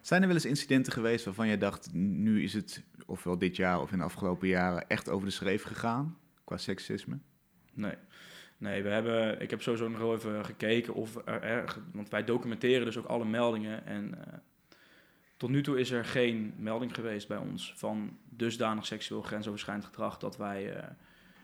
Zijn 0.00 0.20
er 0.20 0.26
wel 0.26 0.36
eens 0.36 0.44
incidenten 0.46 0.92
geweest 0.92 1.24
waarvan 1.24 1.46
jij 1.46 1.58
dacht, 1.58 1.92
nu 1.92 2.42
is 2.42 2.52
het, 2.54 2.82
ofwel 3.06 3.38
dit 3.38 3.56
jaar 3.56 3.80
of 3.80 3.92
in 3.92 3.98
de 3.98 4.04
afgelopen 4.04 4.48
jaren, 4.48 4.88
echt 4.88 5.08
over 5.08 5.26
de 5.26 5.32
schreef 5.32 5.62
gegaan 5.62 6.16
qua 6.44 6.56
seksisme? 6.56 7.18
Nee. 7.72 7.94
Nee, 8.58 8.82
we 8.82 8.88
hebben, 8.88 9.40
ik 9.40 9.50
heb 9.50 9.62
sowieso 9.62 9.88
nog 9.88 9.98
wel 9.98 10.14
even 10.14 10.44
gekeken 10.44 10.94
of 10.94 11.16
er, 11.16 11.42
er- 11.42 11.76
want 11.92 12.08
wij 12.08 12.24
documenteren 12.24 12.84
dus 12.84 12.96
ook 12.98 13.06
alle 13.06 13.24
meldingen 13.24 13.86
en 13.86 14.14
tot 15.42 15.50
nu 15.50 15.62
toe 15.62 15.80
is 15.80 15.90
er 15.90 16.04
geen 16.04 16.54
melding 16.56 16.94
geweest 16.94 17.28
bij 17.28 17.36
ons 17.36 17.72
van 17.76 18.18
dusdanig 18.28 18.86
seksueel 18.86 19.22
grensoverschrijdend 19.22 19.86
gedrag 19.86 20.18
dat 20.18 20.36
wij, 20.36 20.74
eh, 20.74 20.88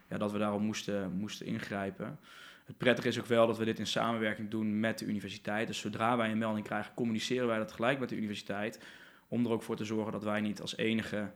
ja, 0.08 0.18
dat 0.18 0.32
we 0.32 0.38
daarop 0.38 0.61
moesten, 0.61 1.12
moesten 1.12 1.46
ingrijpen. 1.46 2.18
Het 2.64 2.76
prettige 2.76 3.08
is 3.08 3.18
ook 3.18 3.26
wel 3.26 3.46
dat 3.46 3.58
we 3.58 3.64
dit 3.64 3.78
in 3.78 3.87
samenwerking 3.87 4.50
doen 4.50 4.80
met 4.80 4.98
de 4.98 5.04
universiteit. 5.04 5.66
Dus 5.66 5.78
zodra 5.78 6.16
wij 6.16 6.30
een 6.30 6.38
melding 6.38 6.66
krijgen, 6.66 6.94
communiceren 6.94 7.46
wij 7.46 7.58
dat 7.58 7.72
gelijk 7.72 7.98
met 7.98 8.08
de 8.08 8.16
universiteit. 8.16 8.80
Om 9.28 9.44
er 9.44 9.50
ook 9.50 9.62
voor 9.62 9.76
te 9.76 9.84
zorgen 9.84 10.12
dat 10.12 10.24
wij 10.24 10.40
niet 10.40 10.61
als 10.61 10.76
enige 10.76 11.30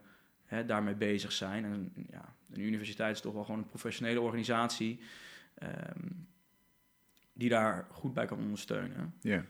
hè, 0.44 0.64
daarmee 0.64 0.94
bezig 0.94 1.32
zijn. 1.32 1.64
En 1.64 1.92
ja, 2.10 2.34
een 2.52 2.60
universiteit 2.60 3.14
is 3.14 3.20
toch 3.20 3.34
wel 3.34 3.44
gewoon 3.44 3.60
een 3.60 3.68
professionele 3.68 4.20
organisatie. 4.20 5.00
ehm, 5.54 6.08
die 7.32 7.48
daar 7.48 7.86
goed 7.90 8.14
bij 8.14 8.26
kan 8.26 8.38
ondersteunen. 8.38 9.14
Ja. 9.20 9.44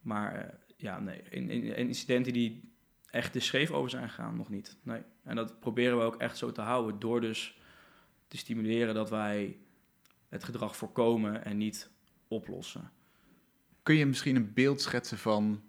Maar 0.00 0.34
eh, 0.34 0.54
ja, 0.80 1.00
nee, 1.00 1.22
in, 1.30 1.50
in, 1.50 1.62
in 1.62 1.74
incidenten 1.76 2.32
die 2.32 2.60
echt 3.10 3.32
de 3.32 3.40
scheef 3.40 3.70
over 3.70 3.90
zijn 3.90 4.08
gegaan, 4.08 4.36
nog 4.36 4.48
niet. 4.48 4.76
Nee. 4.82 5.02
En 5.24 5.36
dat 5.36 5.60
proberen 5.60 5.98
we 5.98 6.04
ook 6.04 6.16
echt 6.16 6.36
zo 6.36 6.52
te 6.52 6.60
houden 6.60 6.98
door 6.98 7.20
dus 7.20 7.58
te 8.28 8.36
stimuleren 8.36 8.94
dat 8.94 9.10
wij 9.10 9.56
het 10.28 10.44
gedrag 10.44 10.76
voorkomen 10.76 11.44
en 11.44 11.56
niet 11.56 11.90
oplossen. 12.28 12.90
Kun 13.82 13.94
je 13.94 14.06
misschien 14.06 14.36
een 14.36 14.52
beeld 14.52 14.80
schetsen 14.80 15.18
van 15.18 15.62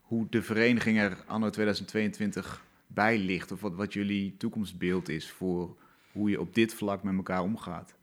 hoe 0.00 0.26
de 0.30 0.42
vereniging 0.42 0.98
er 0.98 1.24
anno 1.26 1.50
2022 1.50 2.64
bij 2.86 3.18
ligt? 3.18 3.52
Of 3.52 3.60
wat, 3.60 3.74
wat 3.74 3.92
jullie 3.92 4.36
toekomstbeeld 4.36 5.08
is 5.08 5.30
voor 5.30 5.76
hoe 6.12 6.30
je 6.30 6.40
op 6.40 6.54
dit 6.54 6.74
vlak 6.74 7.02
met 7.02 7.16
elkaar 7.16 7.42
omgaat? 7.42 7.94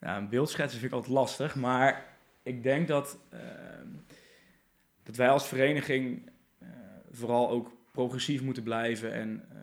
Ja, 0.00 0.16
een 0.16 0.28
beeldschetsen 0.28 0.80
vind 0.80 0.92
ik 0.92 0.96
altijd 0.96 1.14
lastig, 1.14 1.56
maar 1.56 2.16
ik 2.42 2.62
denk 2.62 2.88
dat, 2.88 3.18
uh, 3.34 3.40
dat 5.08 5.16
wij 5.16 5.28
als 5.28 5.48
vereniging 5.48 6.30
uh, 6.62 6.68
vooral 7.10 7.50
ook 7.50 7.72
progressief 7.92 8.42
moeten 8.42 8.62
blijven 8.62 9.12
en 9.12 9.44
uh, 9.52 9.58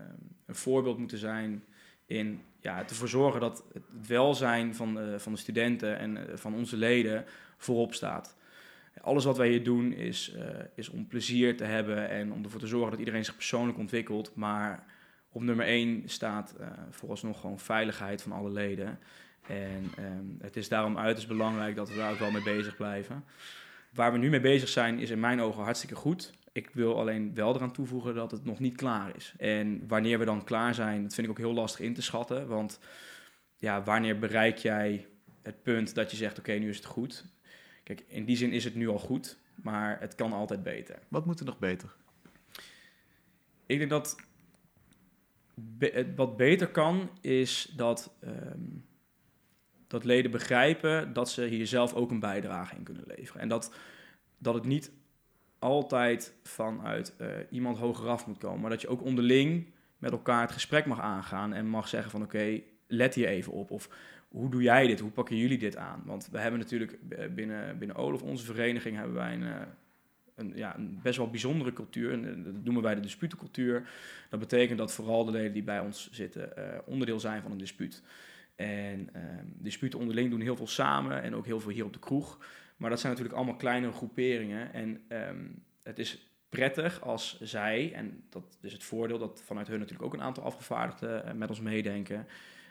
een 0.45 0.55
voorbeeld 0.55 0.97
moeten 0.97 1.17
zijn 1.17 1.63
in 2.05 2.41
ja, 2.60 2.79
ervoor 2.79 3.08
zorgen 3.08 3.39
dat 3.39 3.63
het 3.73 3.84
welzijn 4.08 4.75
van 4.75 4.93
de, 4.93 5.19
van 5.19 5.31
de 5.31 5.39
studenten 5.39 5.97
en 5.97 6.39
van 6.39 6.53
onze 6.53 6.77
leden 6.77 7.25
voorop 7.58 7.93
staat. 7.93 8.36
Alles 9.01 9.25
wat 9.25 9.38
wij 9.38 9.49
hier 9.49 9.63
doen 9.63 9.93
is, 9.93 10.36
is 10.75 10.89
om 10.89 11.08
plezier 11.08 11.58
te 11.58 11.63
hebben 11.63 12.10
en 12.10 12.34
om 12.34 12.43
ervoor 12.43 12.60
te 12.60 12.67
zorgen 12.67 12.89
dat 12.89 12.99
iedereen 12.99 13.25
zich 13.25 13.36
persoonlijk 13.36 13.77
ontwikkelt, 13.77 14.36
maar 14.36 14.86
op 15.31 15.41
nummer 15.41 15.65
1 15.65 16.01
staat 16.05 16.55
uh, 16.60 16.67
vooralsnog 16.89 17.39
gewoon 17.39 17.60
veiligheid 17.60 18.21
van 18.21 18.31
alle 18.31 18.51
leden. 18.51 18.99
En 19.47 19.91
um, 19.99 20.38
het 20.41 20.55
is 20.55 20.69
daarom 20.69 20.97
uiterst 20.97 21.27
belangrijk 21.27 21.75
dat 21.75 21.89
we 21.89 21.95
daar 21.95 22.12
ook 22.12 22.19
wel 22.19 22.31
mee 22.31 22.43
bezig 22.43 22.75
blijven. 22.75 23.23
Waar 23.95 24.12
we 24.12 24.17
nu 24.17 24.29
mee 24.29 24.39
bezig 24.39 24.69
zijn, 24.69 24.99
is 24.99 25.10
in 25.10 25.19
mijn 25.19 25.41
ogen 25.41 25.63
hartstikke 25.63 25.95
goed. 25.95 26.34
Ik 26.51 26.69
wil 26.69 26.99
alleen 26.99 27.34
wel 27.34 27.55
eraan 27.55 27.71
toevoegen 27.71 28.15
dat 28.15 28.31
het 28.31 28.45
nog 28.45 28.60
niet 28.60 28.75
klaar 28.75 29.15
is. 29.15 29.34
En 29.38 29.88
wanneer 29.88 30.19
we 30.19 30.25
dan 30.25 30.43
klaar 30.43 30.73
zijn, 30.73 31.03
dat 31.03 31.13
vind 31.13 31.27
ik 31.27 31.34
ook 31.34 31.45
heel 31.45 31.53
lastig 31.53 31.86
in 31.86 31.93
te 31.93 32.01
schatten. 32.01 32.47
Want 32.47 32.79
ja, 33.58 33.84
wanneer 33.84 34.19
bereik 34.19 34.58
jij 34.58 35.08
het 35.43 35.63
punt 35.63 35.95
dat 35.95 36.12
je 36.12 36.17
zegt: 36.17 36.39
Oké, 36.39 36.51
nu 36.51 36.69
is 36.69 36.75
het 36.75 36.86
goed? 36.86 37.25
Kijk, 37.84 38.03
in 38.08 38.25
die 38.25 38.38
zin 38.38 38.51
is 38.51 38.63
het 38.63 38.75
nu 38.75 38.88
al 38.88 38.99
goed, 38.99 39.38
maar 39.55 39.99
het 39.99 40.15
kan 40.15 40.34
altijd 40.34 40.63
beter. 40.63 40.99
Wat 41.08 41.25
moet 41.25 41.39
er 41.39 41.45
nog 41.45 41.60
beter? 41.60 41.95
Ik 43.65 43.77
denk 43.77 43.89
dat 43.89 44.15
be 45.55 46.13
wat 46.15 46.38
beter 46.38 46.67
kan, 46.67 47.10
is 47.21 47.73
dat, 47.75 48.15
um, 48.23 48.86
dat 49.88 50.04
leden 50.04 50.32
begrijpen 50.32 51.13
dat 51.13 51.30
ze 51.30 51.45
hier 51.45 51.67
zelf 51.67 51.93
ook 51.93 52.12
een 52.12 52.19
bijdrage 52.19 52.76
in 52.76 52.84
kunnen 52.84 53.04
leveren. 53.08 53.41
En 53.41 53.48
dat, 53.48 53.74
dat 54.38 54.54
het 54.54 54.65
niet 54.65 54.91
altijd 55.60 56.34
vanuit 56.43 57.15
uh, 57.21 57.28
iemand 57.50 57.78
hogeraf 57.78 58.28
moet 58.28 58.38
komen, 58.38 58.62
maar 58.62 58.69
dat 58.69 58.82
je 58.82 58.88
ook 58.88 59.04
onderling 59.04 59.65
met 59.98 60.12
elkaar 60.12 60.41
het 60.41 60.52
gesprek 60.52 60.86
mag 60.86 61.00
aangaan 61.00 61.54
en 61.54 61.67
mag 61.67 61.88
zeggen 61.88 62.12
van 62.12 62.21
oké, 62.21 62.62
let 62.88 63.15
hier 63.15 63.28
even 63.28 63.52
op. 63.52 63.71
Of 63.71 63.89
hoe 64.28 64.50
doe 64.50 64.62
jij 64.62 64.88
dit? 64.88 65.00
Hoe 65.00 65.12
pakken 65.12 65.38
jullie 65.38 65.58
dit 65.58 65.78
aan? 65.78 66.02
Want 66.06 66.28
we 66.32 66.39
hebben 66.39 66.60
natuurlijk 66.60 66.98
binnen, 67.36 67.78
binnen 67.78 67.98
Olaf, 67.98 68.21
onze 68.21 68.45
vereniging, 68.45 68.95
hebben 68.95 69.15
wij 69.15 69.34
een, 69.34 69.41
uh, 69.41 69.62
een, 70.36 70.52
ja, 70.56 70.78
een 70.78 71.00
best 71.04 71.17
wel 71.17 71.30
bijzondere 71.30 71.74
cultuur. 71.74 72.21
Dat 72.43 72.63
noemen 72.63 72.84
wij 72.84 72.95
de 72.95 73.02
disputencultuur. 73.02 73.89
Dat 74.30 74.39
betekent 74.39 74.78
dat 74.78 74.93
vooral 74.93 75.26
de 75.26 75.32
leden 75.32 75.54
die 75.54 75.63
bij 75.63 75.80
ons 75.80 76.10
zitten 76.12 76.52
onderdeel 76.86 77.19
zijn 77.19 77.41
van 77.41 77.52
een 77.52 77.58
dispuut. 77.58 78.04
En 78.56 79.10
uh, 79.15 79.22
disputen 79.46 80.00
onderling 80.00 80.30
doen 80.30 80.41
heel 80.41 80.56
veel 80.56 80.68
samen 80.68 81.22
en 81.22 81.36
ook 81.36 81.46
heel 81.46 81.60
veel 81.60 81.72
hier 81.72 81.86
op 81.86 81.94
de 81.94 82.00
kroeg. 82.00 82.46
Maar 82.78 82.89
dat 82.89 83.00
zijn 83.00 83.12
natuurlijk 83.12 83.39
allemaal 83.39 83.58
kleine 83.58 83.91
groeperingen. 83.91 84.74
En 84.74 85.02
um, 85.10 85.63
het 85.84 86.00
is 86.00 86.30
prettig 86.50 87.02
als 87.02 87.39
zij, 87.41 87.94
en 87.94 88.24
dat 88.30 88.58
is 88.62 88.74
het 88.74 88.84
voordeel 88.84 89.18
dat 89.18 89.41
vanuit 89.46 89.68
hun 89.68 89.80
natuurlijk 89.80 90.06
ook 90.06 90.13
een 90.13 90.26
aantal 90.26 90.44
afgevaardigden 90.44 91.26
uh, 91.26 91.34
met 91.34 91.50
ons 91.50 91.62
meedenken. 91.62 92.28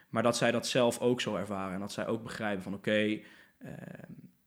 Maar 0.08 0.22
dat 0.22 0.36
zij 0.36 0.50
dat 0.50 0.66
zelf 0.66 0.98
ook 0.98 1.20
zo 1.20 1.36
ervaren 1.36 1.74
en 1.74 1.80
dat 1.80 1.92
zij 1.92 2.06
ook 2.06 2.22
begrijpen 2.22 2.62
van 2.62 2.74
oké, 2.74 2.90
okay, 2.90 3.24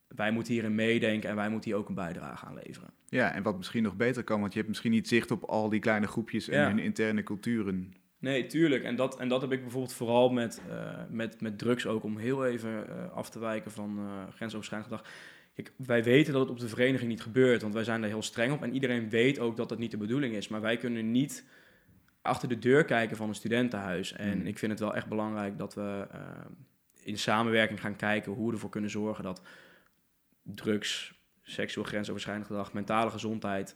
wij 0.08 0.32
moeten 0.32 0.54
hierin 0.54 0.76
meedenken 0.76 1.30
en 1.30 1.36
wij 1.36 1.50
moeten 1.50 1.70
hier 1.70 1.80
ook 1.80 1.90
een 1.90 1.96
bijdrage 1.96 2.46
aan 2.46 2.60
leveren. 2.64 2.90
Ja, 3.06 3.34
en 3.34 3.44
wat 3.44 3.58
misschien 3.58 3.84
nog 3.84 3.96
beter 3.96 4.24
kan, 4.24 4.40
want 4.40 4.52
je 4.52 4.58
hebt 4.58 4.70
misschien 4.70 4.92
niet 4.92 5.08
zicht 5.08 5.32
op 5.32 5.44
al 5.44 5.70
die 5.70 5.80
kleine 5.80 6.08
groepjes 6.08 6.48
en 6.48 6.60
ja. 6.60 6.68
hun 6.68 6.80
interne 6.80 7.24
culturen. 7.24 7.94
Nee, 8.20 8.46
tuurlijk. 8.46 8.84
En 8.84 8.96
dat, 8.96 9.20
en 9.20 9.28
dat 9.28 9.42
heb 9.42 9.52
ik 9.52 9.62
bijvoorbeeld 9.62 9.94
vooral 9.94 10.30
met, 10.30 10.62
uh, 10.70 10.92
met, 11.10 11.42
met 11.42 11.58
drugs 11.58 11.86
ook, 11.86 12.04
om 12.04 12.18
heel 12.18 12.46
even 12.46 12.86
uh, 12.90 13.12
af 13.12 13.30
te 13.30 13.40
wijken 13.40 13.72
van 13.72 14.00
uh, 14.00 14.34
grensoverschrijdend 14.34 14.92
gedrag. 14.94 15.14
Kijk, 15.54 15.72
wij 15.78 16.04
weten 16.04 16.34
dat 16.34 16.42
het 16.42 16.52
op 16.52 16.60
de 16.60 16.68
vereniging 16.68 17.10
niet 17.10 17.22
gebeurt, 17.22 17.62
want 17.62 17.74
wij 17.74 17.84
zijn 17.84 18.02
daar 18.02 18.10
heel 18.10 18.22
streng 18.22 18.54
op. 18.54 18.64
En 18.64 18.74
iedereen 18.74 19.10
weet 19.10 19.40
ook 19.40 19.58
dat 19.58 19.70
dat 19.70 19.80
niet 19.80 19.92
de 19.92 19.98
bedoeling 19.98 20.36
is. 20.36 20.48
Maar 20.48 20.62
wij 20.62 20.78
kunnen 20.78 21.12
niet 21.12 21.46
achter 22.22 22.50
de 22.50 22.60
deur 22.60 22.86
kijken 22.86 23.18
van 23.18 23.30
een 23.30 23.36
studentenhuis. 23.36 24.14
En 24.14 24.40
mm. 24.40 24.46
ik 24.46 24.58
vind 24.58 24.72
het 24.72 24.82
wel 24.82 24.96
echt 24.96 25.08
belangrijk 25.08 25.58
dat 25.58 25.74
we 25.74 26.08
in 27.04 27.18
samenwerking 27.18 27.82
gaan 27.82 27.96
kijken 27.96 28.32
hoe 28.32 28.48
we 28.48 28.54
ervoor 28.54 28.70
kunnen 28.70 28.90
zorgen 28.90 29.24
dat 29.24 29.42
drugs, 30.42 31.14
seksueel 31.42 31.86
grensoverschrijdend 31.86 32.48
gedrag, 32.48 32.74
mentale 32.74 33.10
gezondheid, 33.10 33.76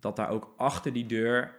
dat 0.00 0.16
daar 0.16 0.28
ook 0.28 0.54
achter 0.56 0.92
die 0.92 1.06
deur, 1.06 1.54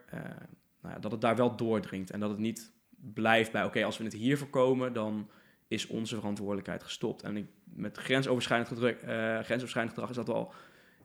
nou 0.82 0.94
ja, 0.94 1.00
dat 1.00 1.12
het 1.12 1.22
daar 1.22 1.36
wel 1.36 1.56
doordringt 1.56 2.12
en 2.12 2.20
dat 2.20 2.30
het 2.30 2.39
niet 2.39 2.72
blijft 3.13 3.52
bij, 3.52 3.63
oké, 3.63 3.84
als 3.84 3.98
we 3.98 4.04
het 4.04 4.13
hier 4.13 4.38
voorkomen, 4.38 4.94
dan 4.94 5.30
is 5.67 5.88
onze 5.88 6.15
verantwoordelijkheid 6.15 6.84
gestopt. 6.84 7.22
En 7.22 7.38
ik, 7.38 7.48
met 7.63 7.98
grensoverschrijdend 7.98 8.70
gedrag, 8.70 8.94
uh, 8.94 9.39
grensoverschrijdend 9.39 9.94
gedrag 9.94 10.10
is 10.10 10.15
dat, 10.15 10.28
wel, 10.28 10.54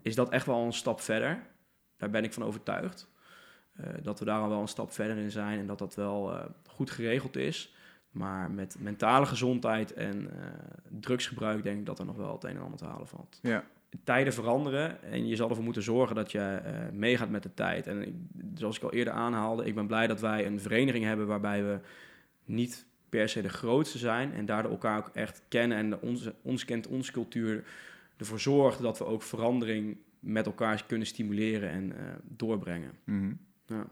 is 0.03 0.15
dat 0.15 0.31
echt 0.31 0.47
wel 0.47 0.65
een 0.65 0.73
stap 0.73 1.01
verder. 1.01 1.47
Daar 1.97 2.11
ben 2.11 2.25
ik 2.25 2.33
van 2.33 2.45
overtuigd. 2.45 3.09
Uh, 3.81 3.87
dat 4.03 4.19
we 4.19 4.25
daar 4.25 4.41
al 4.41 4.49
wel 4.49 4.61
een 4.61 4.69
stap 4.69 4.93
verder 4.93 5.17
in 5.17 5.31
zijn 5.31 5.59
en 5.59 5.67
dat 5.67 5.79
dat 5.79 5.95
wel 5.95 6.39
goed 6.67 6.91
geregeld 6.91 7.37
is. 7.37 7.75
Maar 8.11 8.51
met 8.51 8.77
mentale 8.79 9.27
gezondheid 9.27 9.93
en 9.93 10.31
drugsgebruik 10.89 11.63
denk 11.63 11.79
ik 11.79 11.87
dat 11.87 11.99
er 11.99 12.05
nog 12.05 12.17
wel 12.17 12.33
het 12.33 12.45
een 12.45 12.57
en 12.57 12.63
ander 12.63 12.79
te 12.79 12.85
halen 12.85 13.09
valt. 13.09 13.39
Ja. 13.43 13.65
Tijden 14.05 14.33
veranderen 14.33 15.03
en 15.03 15.27
je 15.27 15.37
zal 15.37 15.49
ervoor 15.49 15.65
moeten 15.65 15.83
zorgen 15.83 16.17
dat 16.17 16.33
je 16.33 16.39
uh, 16.39 16.99
meegaat 16.99 17.31
met 17.31 17.43
de 17.43 17.55
tijd. 17.55 17.87
En 17.87 18.07
ik, 18.07 18.15
zoals 18.55 18.77
ik 18.77 18.83
al 18.83 18.93
eerder 18.93 19.13
aanhaalde, 19.13 19.65
ik 19.65 19.75
ben 19.75 19.87
blij 19.87 20.07
dat 20.07 20.21
wij 20.21 20.47
een 20.47 20.61
vereniging 20.61 21.05
hebben 21.05 21.27
waarbij 21.27 21.65
we 21.65 21.79
niet 22.45 22.87
per 23.09 23.29
se 23.29 23.43
de 23.43 23.49
grootste 23.49 23.99
zijn 23.99 24.33
en 24.33 24.47
daardoor 24.47 24.71
elkaar 24.71 24.99
ook 24.99 25.11
echt 25.15 25.43
kennen 25.49 25.79
en 25.79 26.01
onze, 26.01 26.35
ons 26.43 26.65
kent 26.65 26.87
onze 26.87 27.13
cultuur 27.13 27.65
ervoor 28.17 28.41
zorgt 28.41 28.83
dat 28.83 28.99
we 28.99 29.05
ook 29.05 29.23
verandering 29.23 29.97
met 30.21 30.47
elkaar 30.47 30.85
kunnen 30.87 31.07
stimuleren 31.07 31.71
en 31.71 31.85
uh, 31.85 31.95
doorbrengen. 32.23 32.91
Mm 33.05 33.21
-hmm. 33.21 33.39
ja. 33.67 33.87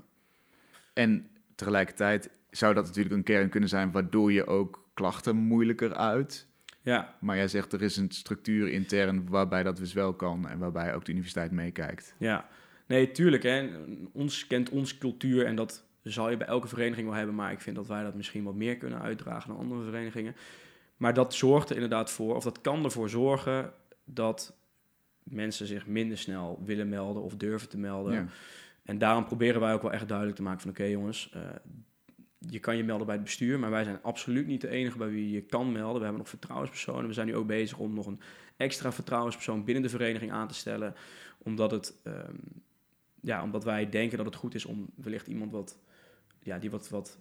En 0.93 1.29
tegelijkertijd 1.55 2.31
zou 2.51 2.75
dat 2.75 2.87
natuurlijk 2.87 3.15
een 3.15 3.23
kern 3.23 3.49
kunnen 3.49 3.69
zijn 3.69 3.91
waardoor 3.91 4.33
je 4.33 4.47
ook 4.47 4.89
klachten 4.95 5.37
moeilijker 5.37 5.95
uit. 5.95 6.47
Ja. 6.85 7.17
Maar 7.21 7.37
jij 7.37 7.49
zegt 7.49 7.73
er 7.73 7.83
is 7.83 7.97
een 7.97 8.11
structuur 8.11 8.69
intern 8.69 9.29
waarbij 9.29 9.63
dat 9.63 9.77
dus 9.77 9.93
wel 9.93 10.15
kan 10.15 10.49
en 10.49 10.59
waarbij 10.59 10.95
ook 10.95 11.05
de 11.05 11.11
universiteit 11.11 11.51
meekijkt. 11.51 12.15
Ja, 12.19 12.49
nee, 12.87 13.11
tuurlijk. 13.11 13.43
Hè. 13.43 13.71
Ons 14.13 14.47
kent 14.47 14.71
onze 14.71 14.99
cultuur 14.99 15.47
en 15.47 15.57
dat 15.57 15.85
zal 16.03 16.31
je 16.31 16.37
bij 16.37 16.47
elke 16.47 16.69
vereniging 16.69 17.07
wel 17.07 17.17
hebben, 17.17 17.35
maar 17.35 17.53
ik 17.53 17.61
vind 17.61 17.77
dat 17.77 17.87
wij 17.87 18.03
dat 18.03 18.15
misschien 18.15 18.45
wat 18.45 18.55
meer 18.55 18.77
kunnen 18.77 19.01
uitdragen 19.01 19.49
dan 19.49 19.59
andere 19.59 19.83
verenigingen. 19.83 20.37
Maar 20.97 21.15
dat 21.15 21.35
zorgt 21.35 21.69
er 21.69 21.75
inderdaad 21.75 22.11
voor, 22.11 22.35
of 22.35 22.45
dat 22.45 22.61
kan 22.61 22.85
ervoor 22.85 23.09
zorgen 23.09 23.73
dat 24.05 24.57
mensen 25.23 25.67
zich 25.67 25.87
minder 25.87 26.19
snel 26.19 26.63
willen 26.65 26.89
melden 26.89 27.23
of 27.23 27.37
durven 27.37 27.69
te 27.69 27.79
melden. 27.79 28.13
Ja. 28.13 28.27
En 28.85 28.99
daarom 28.99 29.25
proberen 29.25 29.61
wij 29.61 29.73
ook 29.73 29.83
wel 29.83 29.93
echt 29.93 30.09
duidelijk 30.09 30.37
te 30.37 30.43
maken 30.43 30.61
van 30.61 30.71
oké 30.71 30.85
jongens, 30.85 31.33
uh, 31.37 31.43
je 32.51 32.59
kan 32.59 32.77
je 32.77 32.85
melden 32.85 33.07
bij 33.07 33.15
het 33.15 33.25
bestuur, 33.25 33.59
maar 33.59 33.71
wij 33.71 33.85
zijn 33.85 34.03
absoluut 34.03 34.47
niet 34.47 34.61
de 34.61 34.69
enige 34.69 34.99
bij 34.99 35.09
wie 35.09 35.31
je 35.31 35.43
kan 35.43 35.73
melden. 35.73 35.97
We 35.97 36.03
hebben 36.03 36.19
nog 36.19 36.29
vertrouwenspersonen. 36.29 37.07
We 37.07 37.13
zijn 37.13 37.27
nu 37.27 37.37
ook 37.37 37.47
bezig 37.47 37.79
om 37.79 37.95
nog 37.95 38.07
een 38.07 38.21
extra 38.57 38.93
vertrouwenspersoon 38.93 39.65
binnen 39.65 39.83
de 39.83 39.89
vereniging 39.89 40.33
aan 40.33 40.49
te 40.49 40.55
stellen. 40.55 40.95
Omdat, 41.39 41.71
het, 41.71 41.95
um, 42.05 42.41
ja, 43.21 43.43
omdat 43.43 43.65
wij 43.65 43.89
denken 43.89 44.17
dat 44.17 44.27
het 44.27 44.35
goed 44.35 44.55
is 44.55 44.65
om 44.65 44.91
wellicht 44.95 45.27
iemand 45.27 45.53
wat, 45.53 45.79
ja, 46.43 46.59
die 46.59 46.71
wat, 46.71 46.89
wat 46.89 47.19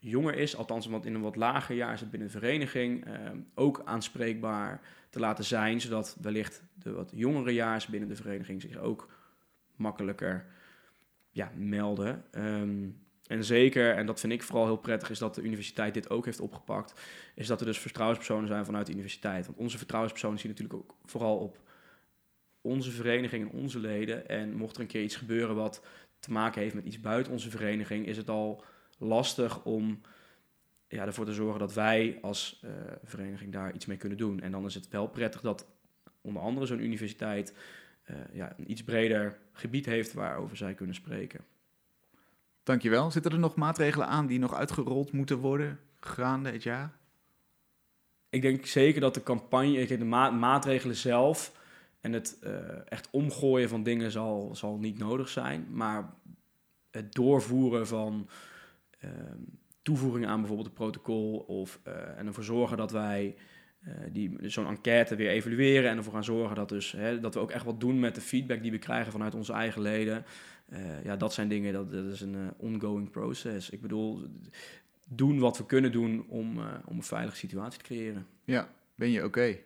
jonger 0.00 0.34
is, 0.34 0.56
althans 0.56 0.86
wat 0.86 1.06
in 1.06 1.14
een 1.14 1.20
wat 1.20 1.36
lager 1.36 1.76
jaar 1.76 1.98
zit 1.98 2.10
binnen 2.10 2.28
de 2.28 2.38
vereniging, 2.38 3.06
um, 3.06 3.46
ook 3.54 3.82
aanspreekbaar 3.84 4.80
te 5.10 5.18
laten 5.20 5.44
zijn. 5.44 5.80
Zodat 5.80 6.16
wellicht 6.20 6.62
de 6.74 6.92
wat 6.92 7.10
jongere 7.14 7.52
jaars 7.52 7.86
binnen 7.86 8.08
de 8.08 8.16
vereniging 8.16 8.60
zich 8.60 8.76
ook 8.76 9.08
makkelijker 9.76 10.46
ja, 11.30 11.50
melden. 11.56 12.24
Um, 12.32 13.05
en 13.26 13.44
zeker, 13.44 13.94
en 13.94 14.06
dat 14.06 14.20
vind 14.20 14.32
ik 14.32 14.42
vooral 14.42 14.64
heel 14.64 14.76
prettig, 14.76 15.10
is 15.10 15.18
dat 15.18 15.34
de 15.34 15.42
universiteit 15.42 15.94
dit 15.94 16.10
ook 16.10 16.24
heeft 16.24 16.40
opgepakt. 16.40 17.00
Is 17.34 17.46
dat 17.46 17.60
er 17.60 17.66
dus 17.66 17.78
vertrouwenspersonen 17.78 18.48
zijn 18.48 18.64
vanuit 18.64 18.86
de 18.86 18.92
universiteit. 18.92 19.46
Want 19.46 19.58
onze 19.58 19.76
vertrouwenspersonen 19.76 20.38
zien 20.38 20.50
natuurlijk 20.50 20.78
ook 20.78 20.96
vooral 21.04 21.38
op 21.38 21.58
onze 22.60 22.90
vereniging 22.90 23.50
en 23.50 23.58
onze 23.58 23.78
leden. 23.78 24.28
En 24.28 24.54
mocht 24.54 24.74
er 24.74 24.80
een 24.80 24.86
keer 24.86 25.02
iets 25.02 25.16
gebeuren 25.16 25.54
wat 25.54 25.82
te 26.18 26.32
maken 26.32 26.62
heeft 26.62 26.74
met 26.74 26.84
iets 26.84 27.00
buiten 27.00 27.32
onze 27.32 27.50
vereniging, 27.50 28.06
is 28.06 28.16
het 28.16 28.28
al 28.28 28.64
lastig 28.98 29.64
om 29.64 30.00
ja, 30.88 31.06
ervoor 31.06 31.24
te 31.24 31.34
zorgen 31.34 31.60
dat 31.60 31.74
wij 31.74 32.18
als 32.22 32.62
uh, 32.64 32.70
vereniging 33.04 33.52
daar 33.52 33.74
iets 33.74 33.86
mee 33.86 33.96
kunnen 33.96 34.18
doen. 34.18 34.40
En 34.40 34.50
dan 34.50 34.64
is 34.64 34.74
het 34.74 34.88
wel 34.88 35.06
prettig 35.06 35.40
dat 35.40 35.66
onder 36.20 36.42
andere 36.42 36.66
zo'n 36.66 36.84
universiteit 36.84 37.54
uh, 38.10 38.16
ja, 38.32 38.54
een 38.58 38.70
iets 38.70 38.84
breder 38.84 39.38
gebied 39.52 39.86
heeft 39.86 40.12
waarover 40.12 40.56
zij 40.56 40.74
kunnen 40.74 40.94
spreken. 40.94 41.44
Dankjewel. 42.66 43.10
Zitten 43.10 43.32
er 43.32 43.38
nog 43.38 43.54
maatregelen 43.54 44.06
aan 44.06 44.26
die 44.26 44.38
nog 44.38 44.54
uitgerold 44.54 45.12
moeten 45.12 45.38
worden 45.38 45.78
gaande 46.00 46.50
het 46.50 46.62
jaar? 46.62 46.92
Ik 48.28 48.42
denk 48.42 48.66
zeker 48.66 49.00
dat 49.00 49.14
de 49.14 49.22
campagne, 49.22 49.86
de 49.86 50.04
ma 50.04 50.30
maatregelen 50.30 50.96
zelf 50.96 51.52
En 52.00 52.12
het 52.12 52.38
eh, 52.42 52.52
echt 52.88 53.08
omgooien 53.10 53.68
van 53.68 53.82
dingen 53.82 54.10
zal, 54.10 54.50
zal 54.54 54.78
niet 54.78 54.98
nodig 54.98 55.28
zijn. 55.28 55.66
Maar 55.70 56.14
het 56.90 57.14
doorvoeren 57.14 57.86
van 57.86 58.28
ehm, 58.98 59.42
toevoegingen 59.82 60.28
aan 60.28 60.38
bijvoorbeeld 60.38 60.68
het 60.68 60.76
protocol. 60.76 61.38
Of, 61.38 61.80
eh, 61.82 62.18
en 62.18 62.26
ervoor 62.26 62.44
zorgen 62.44 62.76
dat 62.76 62.90
wij 62.90 63.36
eh, 63.80 63.92
die, 64.12 64.36
zo'n 64.42 64.66
enquête 64.66 65.16
weer 65.16 65.30
evalueren. 65.30 65.90
En 65.90 65.96
ervoor 65.96 66.12
gaan 66.12 66.24
zorgen 66.24 66.56
dat, 66.56 66.68
dus, 66.68 66.92
hè, 66.92 67.20
dat 67.20 67.34
we 67.34 67.40
ook 67.40 67.50
echt 67.50 67.64
wat 67.64 67.80
doen 67.80 68.00
met 68.00 68.14
de 68.14 68.20
feedback 68.20 68.62
die 68.62 68.70
we 68.70 68.78
krijgen 68.78 69.12
vanuit 69.12 69.34
onze 69.34 69.52
eigen 69.52 69.82
leden. 69.82 70.24
Ja, 71.04 71.16
dat 71.16 71.32
zijn 71.32 71.48
dingen, 71.48 71.72
dat, 71.72 71.92
dat 71.92 72.04
is 72.04 72.20
een 72.20 72.52
ongoing 72.56 73.10
process. 73.10 73.70
Ik 73.70 73.80
bedoel, 73.80 74.22
doen 75.08 75.38
wat 75.38 75.58
we 75.58 75.66
kunnen 75.66 75.92
doen 75.92 76.24
om, 76.28 76.58
om 76.84 76.96
een 76.96 77.02
veilige 77.02 77.36
situatie 77.36 77.78
te 77.78 77.84
creëren. 77.84 78.26
Ja, 78.44 78.68
ben 78.94 79.10
je 79.10 79.24
oké? 79.24 79.56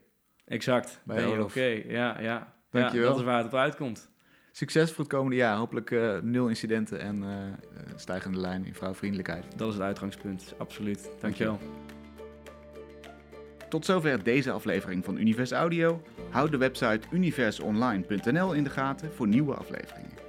Exact, 0.45 1.01
Bij 1.05 1.17
ben 1.17 1.29
je 1.29 1.45
oké. 1.45 1.83
Ja, 1.87 2.21
ja. 2.21 2.55
Dankjewel. 2.71 3.03
Ja, 3.03 3.11
dat 3.11 3.19
is 3.19 3.25
waar 3.25 3.37
het 3.37 3.47
op 3.47 3.55
uitkomt. 3.55 4.11
Succes 4.53 4.91
voor 4.91 5.05
het 5.05 5.13
komende 5.13 5.37
jaar. 5.37 5.57
Hopelijk 5.57 5.91
eh, 5.91 6.19
nul 6.23 6.49
incidenten 6.49 7.01
en 7.01 7.23
eh, 7.23 7.47
eh, 7.47 7.53
stijgende 7.97 8.39
lijn 8.39 8.67
in 8.67 8.75
vrouwvriendelijkheid. 8.75 9.45
Dat 9.57 9.69
is 9.69 9.75
het 9.75 9.83
uitgangspunt, 9.83 10.55
absoluut. 10.59 11.11
Dankjewel. 11.21 11.59
Tot 13.69 13.85
zover 13.85 14.23
deze 14.23 14.51
aflevering 14.51 15.05
van 15.05 15.17
Univers 15.17 15.53
Audio. 15.53 16.03
Houd 16.31 16.51
de 16.51 16.57
website 16.57 17.01
universonline.nl 17.11 18.53
in 18.53 18.65
de 18.65 18.71
gaten 18.71 19.13
voor 19.13 19.29
nieuwe 19.29 19.55
afleveringen. 19.55 20.20